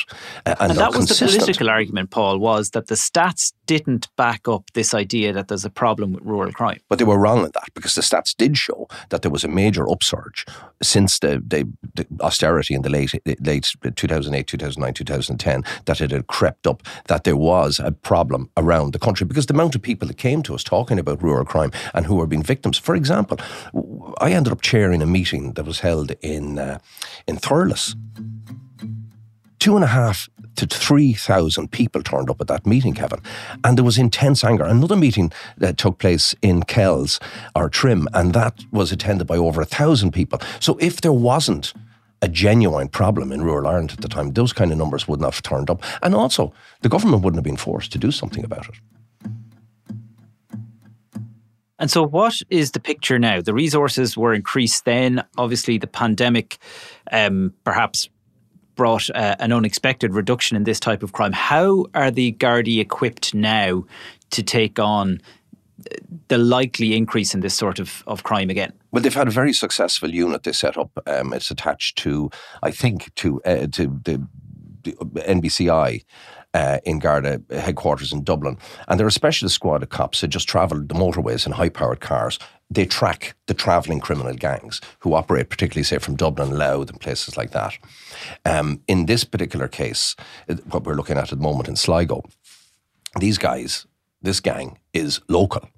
Uh, 0.45 0.55
and, 0.59 0.71
and 0.71 0.79
that 0.79 0.89
was 0.89 1.07
consistent. 1.07 1.31
the 1.31 1.37
political 1.37 1.69
argument, 1.69 2.11
Paul, 2.11 2.39
was 2.39 2.71
that 2.71 2.87
the 2.87 2.95
stats 2.95 3.53
didn't 3.65 4.07
back 4.15 4.47
up 4.47 4.71
this 4.73 4.93
idea 4.93 5.33
that 5.33 5.47
there's 5.47 5.65
a 5.65 5.69
problem 5.69 6.13
with 6.13 6.23
rural 6.23 6.51
crime. 6.51 6.79
But 6.87 6.99
they 6.99 7.05
were 7.05 7.17
wrong 7.17 7.39
in 7.39 7.51
that 7.53 7.69
because 7.73 7.95
the 7.95 8.01
stats 8.01 8.35
did 8.35 8.57
show 8.57 8.87
that 9.09 9.21
there 9.21 9.31
was 9.31 9.43
a 9.43 9.47
major 9.47 9.89
upsurge 9.89 10.45
since 10.81 11.19
the, 11.19 11.43
the, 11.45 11.67
the 11.95 12.07
austerity 12.21 12.75
in 12.75 12.83
the 12.83 12.89
late, 12.89 13.13
late 13.41 13.73
2008, 13.95 14.47
2009, 14.47 14.93
2010, 14.93 15.63
that 15.85 16.01
it 16.01 16.11
had 16.11 16.27
crept 16.27 16.67
up, 16.67 16.83
that 17.07 17.23
there 17.23 17.35
was 17.35 17.79
a 17.79 17.91
problem 17.91 18.49
around 18.55 18.93
the 18.93 18.99
country 18.99 19.25
because 19.25 19.47
the 19.47 19.53
amount 19.53 19.75
of 19.75 19.81
people 19.81 20.07
that 20.07 20.17
came 20.17 20.41
to 20.43 20.55
us 20.55 20.63
talking 20.63 20.99
about 20.99 21.21
rural 21.21 21.45
crime 21.45 21.71
and 21.93 22.05
who 22.05 22.15
were 22.15 22.27
being 22.27 22.43
victims. 22.43 22.77
For 22.77 22.95
example, 22.95 23.37
I 24.19 24.31
ended 24.31 24.53
up 24.53 24.61
chairing 24.61 25.01
a 25.01 25.05
meeting 25.05 25.53
that 25.53 25.65
was 25.65 25.81
held 25.81 26.11
in, 26.21 26.59
uh, 26.59 26.79
in 27.27 27.37
Thurles. 27.47 27.95
Two 29.59 29.75
and 29.75 29.83
a 29.83 29.87
half 29.87 30.29
to 30.57 30.65
3,000 30.65 31.71
people 31.71 32.03
turned 32.03 32.29
up 32.29 32.41
at 32.41 32.47
that 32.47 32.65
meeting, 32.65 32.93
Kevin. 32.93 33.21
And 33.63 33.77
there 33.77 33.85
was 33.85 33.97
intense 33.97 34.43
anger. 34.43 34.65
Another 34.65 34.95
meeting 34.95 35.31
that 35.57 35.77
took 35.77 35.97
place 35.99 36.35
in 36.41 36.63
Kells 36.63 37.19
or 37.55 37.69
Trim, 37.69 38.07
and 38.13 38.33
that 38.33 38.65
was 38.71 38.91
attended 38.91 39.27
by 39.27 39.37
over 39.37 39.61
a 39.61 39.65
thousand 39.65 40.11
people. 40.11 40.39
So 40.59 40.77
if 40.81 40.99
there 41.01 41.13
wasn't 41.13 41.73
a 42.21 42.27
genuine 42.27 42.89
problem 42.89 43.31
in 43.31 43.43
rural 43.43 43.67
Ireland 43.67 43.91
at 43.91 44.01
the 44.01 44.09
time, 44.09 44.33
those 44.33 44.51
kind 44.51 44.71
of 44.71 44.77
numbers 44.77 45.07
wouldn't 45.07 45.31
have 45.31 45.41
turned 45.41 45.69
up. 45.69 45.81
And 46.01 46.15
also, 46.15 46.51
the 46.81 46.89
government 46.89 47.23
wouldn't 47.23 47.37
have 47.37 47.45
been 47.45 47.57
forced 47.57 47.91
to 47.93 47.97
do 47.97 48.11
something 48.11 48.43
about 48.43 48.67
it. 48.67 48.75
And 51.79 51.91
so, 51.91 52.01
what 52.01 52.41
is 52.49 52.71
the 52.71 52.79
picture 52.79 53.19
now? 53.19 53.39
The 53.39 53.53
resources 53.53 54.17
were 54.17 54.33
increased 54.33 54.85
then. 54.85 55.23
Obviously, 55.37 55.77
the 55.77 55.85
pandemic 55.85 56.57
um, 57.11 57.53
perhaps 57.63 58.09
brought 58.75 59.09
uh, 59.09 59.35
an 59.39 59.51
unexpected 59.51 60.13
reduction 60.13 60.55
in 60.55 60.63
this 60.63 60.79
type 60.79 61.03
of 61.03 61.11
crime. 61.11 61.33
How 61.33 61.85
are 61.93 62.11
the 62.11 62.33
Gardaí 62.33 62.79
equipped 62.79 63.33
now 63.33 63.85
to 64.29 64.43
take 64.43 64.79
on 64.79 65.19
the 66.27 66.37
likely 66.37 66.95
increase 66.95 67.33
in 67.33 67.41
this 67.41 67.55
sort 67.55 67.79
of, 67.79 68.03
of 68.07 68.23
crime 68.23 68.49
again? 68.49 68.73
Well, 68.91 69.01
they've 69.01 69.13
had 69.13 69.27
a 69.27 69.31
very 69.31 69.53
successful 69.53 70.09
unit 70.09 70.43
they 70.43 70.51
set 70.51 70.77
up. 70.77 70.91
Um, 71.05 71.33
it's 71.33 71.51
attached 71.51 71.97
to, 71.99 72.29
I 72.63 72.71
think, 72.71 73.13
to 73.15 73.41
uh, 73.43 73.67
to 73.67 73.99
the, 74.03 74.25
the 74.83 74.91
NBCI 74.93 76.03
uh, 76.53 76.79
in 76.85 76.99
Garda 76.99 77.41
headquarters 77.51 78.11
in 78.11 78.23
Dublin. 78.23 78.57
And 78.87 78.99
they're 78.99 79.07
a 79.07 79.11
specialist 79.11 79.55
squad 79.55 79.83
of 79.83 79.89
cops 79.89 80.21
that 80.21 80.29
just 80.29 80.47
travel 80.47 80.79
the 80.79 80.95
motorways 80.95 81.45
in 81.45 81.51
high 81.51 81.69
powered 81.69 81.99
cars. 81.99 82.39
They 82.69 82.85
track 82.85 83.35
the 83.45 83.53
travelling 83.53 84.01
criminal 84.01 84.33
gangs 84.33 84.81
who 84.99 85.13
operate, 85.13 85.49
particularly, 85.49 85.83
say, 85.83 85.99
from 85.99 86.15
Dublin, 86.15 86.57
Louth, 86.57 86.89
and 86.89 86.99
places 86.99 87.37
like 87.37 87.51
that. 87.51 87.77
Um, 88.45 88.81
in 88.87 89.05
this 89.05 89.23
particular 89.23 89.67
case, 89.67 90.15
what 90.69 90.83
we're 90.83 90.95
looking 90.95 91.17
at 91.17 91.23
at 91.23 91.29
the 91.29 91.35
moment 91.37 91.69
in 91.69 91.77
Sligo, 91.77 92.23
these 93.19 93.37
guys, 93.37 93.87
this 94.21 94.41
gang 94.41 94.77
is 94.93 95.21
local, 95.29 95.69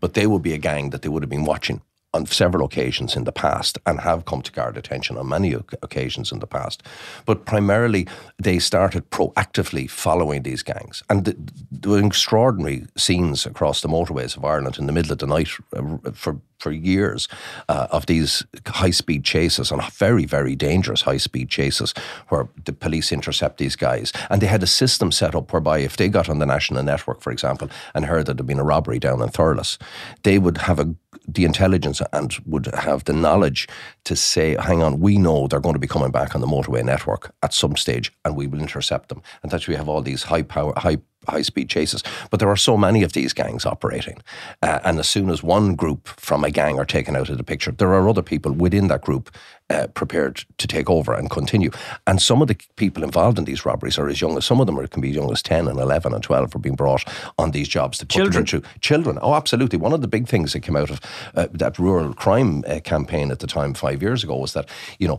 but 0.00 0.14
they 0.14 0.26
would 0.26 0.42
be 0.42 0.52
a 0.52 0.58
gang 0.58 0.90
that 0.90 1.02
they 1.02 1.08
would 1.08 1.22
have 1.22 1.30
been 1.30 1.44
watching 1.44 1.80
on 2.14 2.26
several 2.26 2.64
occasions 2.64 3.16
in 3.16 3.24
the 3.24 3.32
past 3.32 3.78
and 3.86 4.00
have 4.00 4.24
come 4.24 4.40
to 4.40 4.52
guard 4.52 4.76
attention 4.76 5.18
on 5.18 5.28
many 5.28 5.52
occasions 5.82 6.32
in 6.32 6.38
the 6.38 6.46
past. 6.46 6.82
But 7.26 7.44
primarily, 7.44 8.06
they 8.38 8.58
started 8.60 9.10
proactively 9.10 9.90
following 9.90 10.42
these 10.42 10.62
gangs. 10.62 11.02
And 11.10 11.52
were 11.84 12.04
extraordinary 12.04 12.86
scenes 12.96 13.46
across 13.46 13.80
the 13.80 13.88
motorways 13.88 14.36
of 14.36 14.44
Ireland 14.44 14.78
in 14.78 14.86
the 14.86 14.92
middle 14.92 15.12
of 15.12 15.18
the 15.18 15.26
night 15.26 15.48
uh, 15.76 16.10
for 16.12 16.40
for 16.64 16.72
years 16.72 17.28
uh, 17.68 17.86
of 17.90 18.06
these 18.06 18.42
high 18.66 18.90
speed 18.90 19.22
chases 19.22 19.70
and 19.70 19.82
very, 19.92 20.24
very 20.24 20.56
dangerous 20.56 21.02
high 21.02 21.18
speed 21.18 21.50
chases 21.50 21.92
where 22.30 22.48
the 22.64 22.72
police 22.72 23.12
intercept 23.12 23.58
these 23.58 23.76
guys. 23.76 24.12
And 24.30 24.40
they 24.40 24.46
had 24.46 24.62
a 24.62 24.66
system 24.66 25.12
set 25.12 25.34
up 25.34 25.52
whereby 25.52 25.80
if 25.80 25.98
they 25.98 26.08
got 26.08 26.30
on 26.30 26.38
the 26.38 26.46
national 26.46 26.82
network, 26.82 27.20
for 27.20 27.32
example, 27.32 27.68
and 27.94 28.06
heard 28.06 28.24
that 28.26 28.38
there'd 28.38 28.46
been 28.46 28.58
a 28.58 28.64
robbery 28.64 28.98
down 28.98 29.20
in 29.20 29.28
Thurles, 29.28 29.76
they 30.22 30.38
would 30.38 30.58
have 30.58 30.80
a 30.80 30.94
the 31.26 31.44
intelligence 31.44 32.02
and 32.12 32.34
would 32.44 32.66
have 32.74 33.04
the 33.04 33.12
knowledge 33.12 33.66
to 34.04 34.14
say, 34.14 34.56
hang 34.60 34.82
on, 34.82 35.00
we 35.00 35.16
know 35.16 35.46
they're 35.46 35.60
going 35.60 35.74
to 35.74 35.86
be 35.86 35.86
coming 35.86 36.10
back 36.10 36.34
on 36.34 36.40
the 36.40 36.46
motorway 36.46 36.84
network 36.84 37.34
at 37.42 37.54
some 37.54 37.76
stage 37.76 38.12
and 38.24 38.36
we 38.36 38.46
will 38.46 38.60
intercept 38.60 39.08
them. 39.08 39.22
And 39.42 39.50
that's 39.50 39.66
why 39.66 39.72
we 39.72 39.76
have 39.76 39.88
all 39.88 40.02
these 40.02 40.24
high 40.24 40.42
power, 40.42 40.72
high 40.76 40.98
high 41.28 41.42
speed 41.42 41.68
chases. 41.68 42.02
But 42.30 42.40
there 42.40 42.50
are 42.50 42.56
so 42.56 42.76
many 42.76 43.02
of 43.02 43.12
these 43.12 43.32
gangs 43.32 43.66
operating. 43.66 44.22
Uh, 44.62 44.80
and 44.84 44.98
as 44.98 45.08
soon 45.08 45.30
as 45.30 45.42
one 45.42 45.74
group 45.74 46.08
from 46.08 46.44
a 46.44 46.50
gang 46.50 46.78
are 46.78 46.84
taken 46.84 47.16
out 47.16 47.28
of 47.28 47.38
the 47.38 47.44
picture, 47.44 47.72
there 47.72 47.94
are 47.94 48.08
other 48.08 48.22
people 48.22 48.52
within 48.52 48.88
that 48.88 49.02
group 49.02 49.30
uh, 49.74 49.88
prepared 49.88 50.44
to 50.58 50.66
take 50.66 50.88
over 50.88 51.12
and 51.12 51.28
continue. 51.30 51.70
And 52.06 52.22
some 52.22 52.40
of 52.40 52.48
the 52.48 52.56
people 52.76 53.02
involved 53.02 53.38
in 53.38 53.44
these 53.44 53.66
robberies 53.66 53.98
are 53.98 54.08
as 54.08 54.20
young 54.20 54.36
as 54.36 54.44
some 54.44 54.60
of 54.60 54.66
them 54.66 54.78
are, 54.78 54.86
can 54.86 55.02
be 55.02 55.10
as 55.10 55.16
young 55.16 55.32
as 55.32 55.42
10 55.42 55.68
and 55.68 55.78
11 55.78 56.14
and 56.14 56.22
12 56.22 56.52
for 56.52 56.58
being 56.58 56.76
brought 56.76 57.04
on 57.38 57.50
these 57.50 57.68
jobs 57.68 57.98
to 57.98 58.06
put 58.06 58.12
children. 58.12 58.32
them 58.32 58.46
through. 58.46 58.62
Children. 58.80 59.18
Oh, 59.20 59.34
absolutely. 59.34 59.78
One 59.78 59.92
of 59.92 60.00
the 60.00 60.08
big 60.08 60.28
things 60.28 60.52
that 60.52 60.60
came 60.60 60.76
out 60.76 60.90
of 60.90 61.00
uh, 61.34 61.48
that 61.52 61.78
rural 61.78 62.14
crime 62.14 62.64
uh, 62.66 62.80
campaign 62.80 63.30
at 63.30 63.40
the 63.40 63.46
time 63.46 63.74
five 63.74 64.00
years 64.00 64.22
ago 64.22 64.36
was 64.36 64.52
that, 64.52 64.68
you 64.98 65.08
know, 65.08 65.18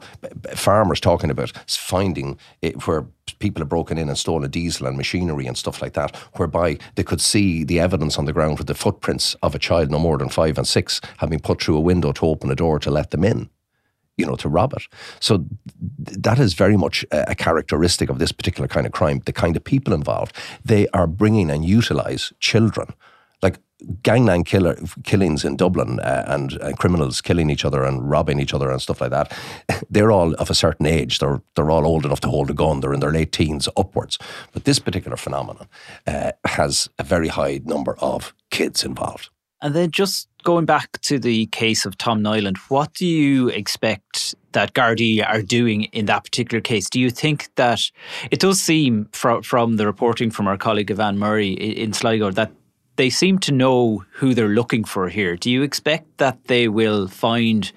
farmers 0.53 0.99
talking 0.99 1.29
about 1.29 1.51
finding 1.67 2.37
it 2.61 2.87
where 2.87 3.05
people 3.39 3.61
have 3.61 3.69
broken 3.69 3.97
in 3.97 4.07
and 4.07 4.17
stolen 4.17 4.49
diesel 4.49 4.87
and 4.87 4.97
machinery 4.97 5.47
and 5.47 5.57
stuff 5.57 5.81
like 5.81 5.93
that, 5.93 6.15
whereby 6.35 6.77
they 6.95 7.03
could 7.03 7.19
see 7.19 7.63
the 7.63 7.79
evidence 7.79 8.17
on 8.17 8.25
the 8.25 8.33
ground 8.33 8.57
with 8.57 8.67
the 8.67 8.75
footprints 8.75 9.35
of 9.41 9.55
a 9.55 9.59
child 9.59 9.89
no 9.91 9.99
more 9.99 10.17
than 10.17 10.29
five 10.29 10.57
and 10.57 10.67
six 10.67 11.01
having 11.17 11.39
put 11.39 11.61
through 11.61 11.75
a 11.75 11.81
window 11.81 12.11
to 12.11 12.25
open 12.25 12.51
a 12.51 12.55
door 12.55 12.79
to 12.79 12.91
let 12.91 13.11
them 13.11 13.23
in 13.23 13.49
you 14.17 14.25
know, 14.25 14.35
to 14.35 14.49
rob 14.49 14.73
it. 14.73 14.83
So 15.19 15.37
th- 16.05 16.17
that 16.19 16.39
is 16.39 16.53
very 16.53 16.77
much 16.77 17.05
a, 17.11 17.31
a, 17.31 17.35
characteristic 17.35 18.09
of 18.09 18.19
this 18.19 18.31
particular 18.31 18.67
kind 18.67 18.85
of 18.85 18.91
crime. 18.91 19.21
The 19.25 19.33
kind 19.33 19.55
of 19.55 19.63
people 19.63 19.93
involved, 19.93 20.35
they 20.63 20.87
are 20.89 21.07
bringing 21.07 21.51
and 21.51 21.65
utilize 21.65 22.31
children. 22.39 22.93
Like 23.41 23.59
gangland 24.01 24.45
killer, 24.45 24.77
killings 25.03 25.43
in 25.43 25.57
Dublin 25.57 25.99
uh, 25.99 26.23
and, 26.27 26.53
and, 26.53 26.61
uh, 26.61 26.75
criminals 26.77 27.21
killing 27.21 27.49
each 27.49 27.65
other 27.65 27.83
and 27.83 28.09
robbing 28.09 28.39
each 28.39 28.53
other 28.53 28.71
and 28.71 28.81
stuff 28.81 29.01
like 29.01 29.11
that, 29.11 29.37
they're 29.89 30.11
all 30.11 30.33
of 30.35 30.49
a 30.49 30.55
certain 30.55 30.85
age. 30.85 31.19
They're, 31.19 31.41
they're 31.55 31.69
all 31.69 31.85
old 31.85 32.05
enough 32.05 32.21
to 32.21 32.29
hold 32.29 32.49
a 32.49 32.53
gun. 32.53 32.79
They're 32.79 32.93
in 32.93 33.01
their 33.01 33.11
late 33.11 33.31
teens 33.31 33.67
upwards. 33.75 34.17
But 34.53 34.63
this 34.63 34.79
particular 34.79 35.17
phenomenon 35.17 35.67
uh, 36.07 36.31
has 36.45 36.89
a 36.97 37.03
very 37.03 37.27
high 37.27 37.61
number 37.65 37.97
of 37.99 38.33
kids 38.49 38.83
involved. 38.83 39.29
And 39.65 39.73
then 39.73 39.89
just 39.89 40.29
going 40.43 40.65
back 40.65 41.01
to 41.01 41.17
the 41.17 41.47
case 41.47 41.87
of 41.87 41.97
Tom 41.97 42.21
Niland, 42.21 42.57
what 42.69 42.93
do 42.93 43.07
you 43.07 43.47
expect 43.47 44.35
that 44.51 44.75
Gardaí 44.75 45.27
are 45.27 45.41
doing 45.41 45.85
in 45.85 46.05
that 46.05 46.23
particular 46.23 46.61
case? 46.61 46.87
Do 46.87 46.99
you 46.99 47.09
think 47.09 47.49
that 47.55 47.81
it 48.29 48.39
does 48.39 48.61
seem 48.61 49.09
from, 49.11 49.41
from 49.41 49.77
the 49.77 49.87
reporting 49.87 50.29
from 50.29 50.45
our 50.45 50.55
colleague 50.55 50.91
Ivan 50.91 51.17
Murray 51.17 51.53
in 51.53 51.93
Sligo 51.93 52.29
that 52.29 52.51
they 52.97 53.09
seem 53.09 53.39
to 53.39 53.51
know 53.51 54.05
who 54.11 54.35
they're 54.35 54.49
looking 54.49 54.83
for 54.83 55.09
here. 55.09 55.35
Do 55.35 55.49
you 55.49 55.63
expect 55.63 56.19
that 56.19 56.43
they 56.45 56.67
will 56.67 57.07
find 57.07 57.71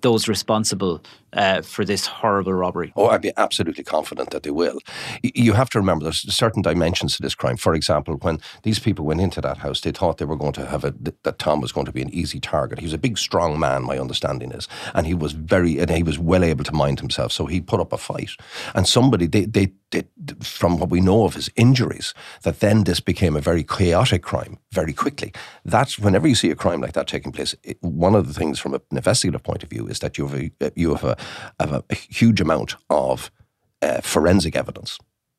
those 0.00 0.28
responsible 0.28 1.02
uh, 1.34 1.62
for 1.62 1.84
this 1.84 2.06
horrible 2.06 2.52
robbery? 2.52 2.92
Oh, 2.96 3.08
I'd 3.08 3.22
be 3.22 3.32
absolutely 3.36 3.84
confident 3.84 4.30
that 4.30 4.42
they 4.42 4.50
will. 4.50 4.78
You 5.22 5.52
have 5.52 5.70
to 5.70 5.78
remember 5.78 6.04
there's 6.04 6.34
certain 6.34 6.62
dimensions 6.62 7.16
to 7.16 7.22
this 7.22 7.34
crime. 7.34 7.56
For 7.56 7.74
example, 7.74 8.14
when 8.16 8.40
these 8.62 8.78
people 8.78 9.04
went 9.04 9.20
into 9.20 9.40
that 9.40 9.58
house, 9.58 9.80
they 9.80 9.92
thought 9.92 10.18
they 10.18 10.24
were 10.24 10.36
going 10.36 10.52
to 10.54 10.66
have 10.66 10.84
a, 10.84 10.94
that 11.22 11.38
Tom 11.38 11.60
was 11.60 11.72
going 11.72 11.86
to 11.86 11.92
be 11.92 12.02
an 12.02 12.14
easy 12.14 12.40
target. 12.40 12.78
He 12.78 12.86
was 12.86 12.92
a 12.92 12.98
big, 12.98 13.18
strong 13.18 13.58
man, 13.58 13.82
my 13.82 13.98
understanding 13.98 14.52
is, 14.52 14.68
and 14.94 15.06
he 15.06 15.14
was 15.14 15.32
very, 15.32 15.78
and 15.78 15.90
he 15.90 16.02
was 16.02 16.18
well 16.18 16.44
able 16.44 16.64
to 16.64 16.72
mind 16.72 17.00
himself. 17.00 17.32
So 17.32 17.46
he 17.46 17.60
put 17.60 17.80
up 17.80 17.92
a 17.92 17.98
fight, 17.98 18.30
and 18.74 18.86
somebody 18.86 19.26
they 19.26 19.44
they, 19.46 19.72
from 20.40 20.78
what 20.78 20.90
we 20.90 21.00
know 21.00 21.24
of 21.24 21.34
his 21.34 21.50
injuries, 21.56 22.14
that 22.42 22.60
then 22.60 22.84
this 22.84 23.00
became 23.00 23.36
a 23.36 23.40
very 23.40 23.62
chaotic 23.62 24.22
crime 24.22 24.58
very 24.72 24.92
quickly. 24.92 25.32
That's 25.64 25.98
whenever 25.98 26.26
you 26.26 26.34
see 26.34 26.50
a 26.50 26.56
crime 26.56 26.80
like 26.80 26.94
that 26.94 27.06
taking 27.06 27.32
place. 27.32 27.54
It, 27.62 27.78
one 27.80 28.14
of 28.14 28.26
the 28.26 28.34
things 28.34 28.58
from 28.58 28.74
an 28.74 28.80
investigative 28.90 29.42
point 29.42 29.62
of 29.62 29.70
view 29.70 29.86
is 29.86 30.00
that 30.00 30.18
you 30.18 30.26
have 30.26 30.40
a, 30.40 30.72
you 30.74 30.94
have 30.94 31.04
a 31.04 31.16
of 31.58 31.72
a, 31.72 31.84
a 31.90 31.94
huge 31.94 32.40
amount 32.40 32.76
of 32.90 33.30
uh, 33.82 34.00
forensic 34.00 34.56
evidence 34.56 34.98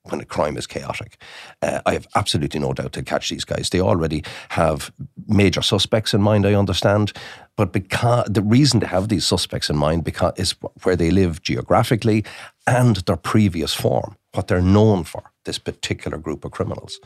when 0.10 0.22
a 0.22 0.26
crime 0.26 0.58
is 0.58 0.68
chaotic. 0.68 1.18
Uh, 1.62 1.82
I 1.86 1.94
have 1.94 2.08
absolutely 2.16 2.60
no 2.60 2.74
doubt 2.74 2.94
to 2.94 3.04
catch 3.04 3.30
these 3.30 3.46
guys. 3.46 3.70
They 3.70 3.82
already 3.82 4.24
have 4.50 4.92
major 5.28 5.62
suspects 5.62 6.14
in 6.14 6.22
mind, 6.22 6.46
I 6.46 6.54
understand. 6.54 7.12
But 7.58 7.72
because 7.72 8.28
the 8.30 8.42
reason 8.42 8.80
to 8.82 8.88
have 8.88 9.08
these 9.08 9.26
suspects 9.26 9.70
in 9.70 9.78
mind 9.78 10.04
because 10.04 10.34
is 10.38 10.56
where 10.84 10.96
they 10.96 11.10
live 11.10 11.42
geographically 11.42 12.24
and 12.68 12.98
their 12.98 13.18
previous 13.18 13.74
form, 13.74 14.16
what 14.34 14.48
they're 14.48 14.62
known 14.62 15.04
for. 15.04 15.32
This 15.46 15.60
particular 15.60 16.18
group 16.18 16.44
of 16.44 16.52
criminals, 16.52 17.00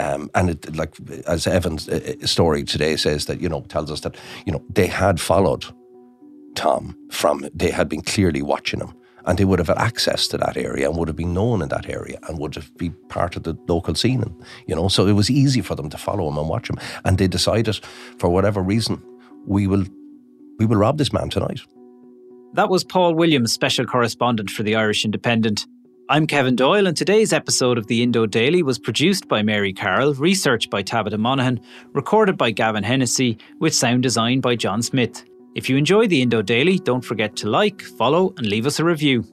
um, 0.00 0.28
and 0.34 0.50
it, 0.50 0.74
like 0.74 0.96
as 1.28 1.46
Evan's 1.46 1.88
uh, 1.88 2.16
uh 2.20 2.26
story 2.26 2.64
today 2.64 2.96
says 2.96 3.26
that 3.26 3.40
you 3.40 3.48
know 3.48 3.60
tells 3.68 3.88
us 3.88 4.00
that 4.00 4.16
you 4.44 4.52
know 4.52 4.64
they 4.68 4.88
had 4.88 5.20
followed 5.20 5.64
Tom 6.54 6.96
from, 7.10 7.48
they 7.54 7.70
had 7.70 7.88
been 7.88 8.02
clearly 8.02 8.42
watching 8.42 8.80
him 8.80 8.94
and 9.26 9.38
they 9.38 9.44
would 9.44 9.58
have 9.58 9.68
had 9.68 9.78
access 9.78 10.26
to 10.28 10.38
that 10.38 10.56
area 10.56 10.88
and 10.88 10.98
would 10.98 11.08
have 11.08 11.16
been 11.16 11.32
known 11.32 11.62
in 11.62 11.68
that 11.68 11.88
area 11.88 12.18
and 12.28 12.38
would 12.38 12.54
have 12.54 12.74
been 12.76 12.94
part 13.08 13.36
of 13.36 13.44
the 13.44 13.56
local 13.68 13.94
scene. 13.94 14.22
And, 14.22 14.34
you 14.66 14.74
know, 14.74 14.88
so 14.88 15.06
it 15.06 15.12
was 15.12 15.30
easy 15.30 15.62
for 15.62 15.74
them 15.74 15.88
to 15.90 15.98
follow 15.98 16.28
him 16.28 16.36
and 16.36 16.48
watch 16.48 16.68
him. 16.68 16.76
And 17.04 17.18
they 17.18 17.26
decided, 17.26 17.76
for 18.18 18.28
whatever 18.28 18.60
reason, 18.60 19.02
we 19.46 19.66
will, 19.66 19.84
we 20.58 20.66
will 20.66 20.76
rob 20.76 20.98
this 20.98 21.12
man 21.12 21.30
tonight. 21.30 21.60
That 22.52 22.68
was 22.68 22.84
Paul 22.84 23.14
Williams, 23.14 23.52
special 23.52 23.84
correspondent 23.84 24.50
for 24.50 24.62
the 24.62 24.76
Irish 24.76 25.04
Independent. 25.04 25.66
I'm 26.10 26.26
Kevin 26.26 26.54
Doyle, 26.54 26.86
and 26.86 26.96
today's 26.96 27.32
episode 27.32 27.78
of 27.78 27.86
the 27.86 28.02
Indo 28.02 28.26
Daily 28.26 28.62
was 28.62 28.78
produced 28.78 29.26
by 29.26 29.42
Mary 29.42 29.72
Carroll, 29.72 30.12
researched 30.14 30.68
by 30.68 30.82
Tabitha 30.82 31.16
Monaghan, 31.16 31.58
recorded 31.94 32.36
by 32.36 32.50
Gavin 32.50 32.84
Hennessy, 32.84 33.38
with 33.58 33.74
sound 33.74 34.02
design 34.02 34.40
by 34.40 34.54
John 34.54 34.82
Smith. 34.82 35.24
If 35.54 35.70
you 35.70 35.76
enjoy 35.76 36.08
the 36.08 36.20
Indo 36.20 36.42
Daily, 36.42 36.78
don't 36.78 37.04
forget 37.04 37.36
to 37.36 37.48
like, 37.48 37.80
follow, 37.80 38.34
and 38.36 38.46
leave 38.46 38.66
us 38.66 38.80
a 38.80 38.84
review. 38.84 39.24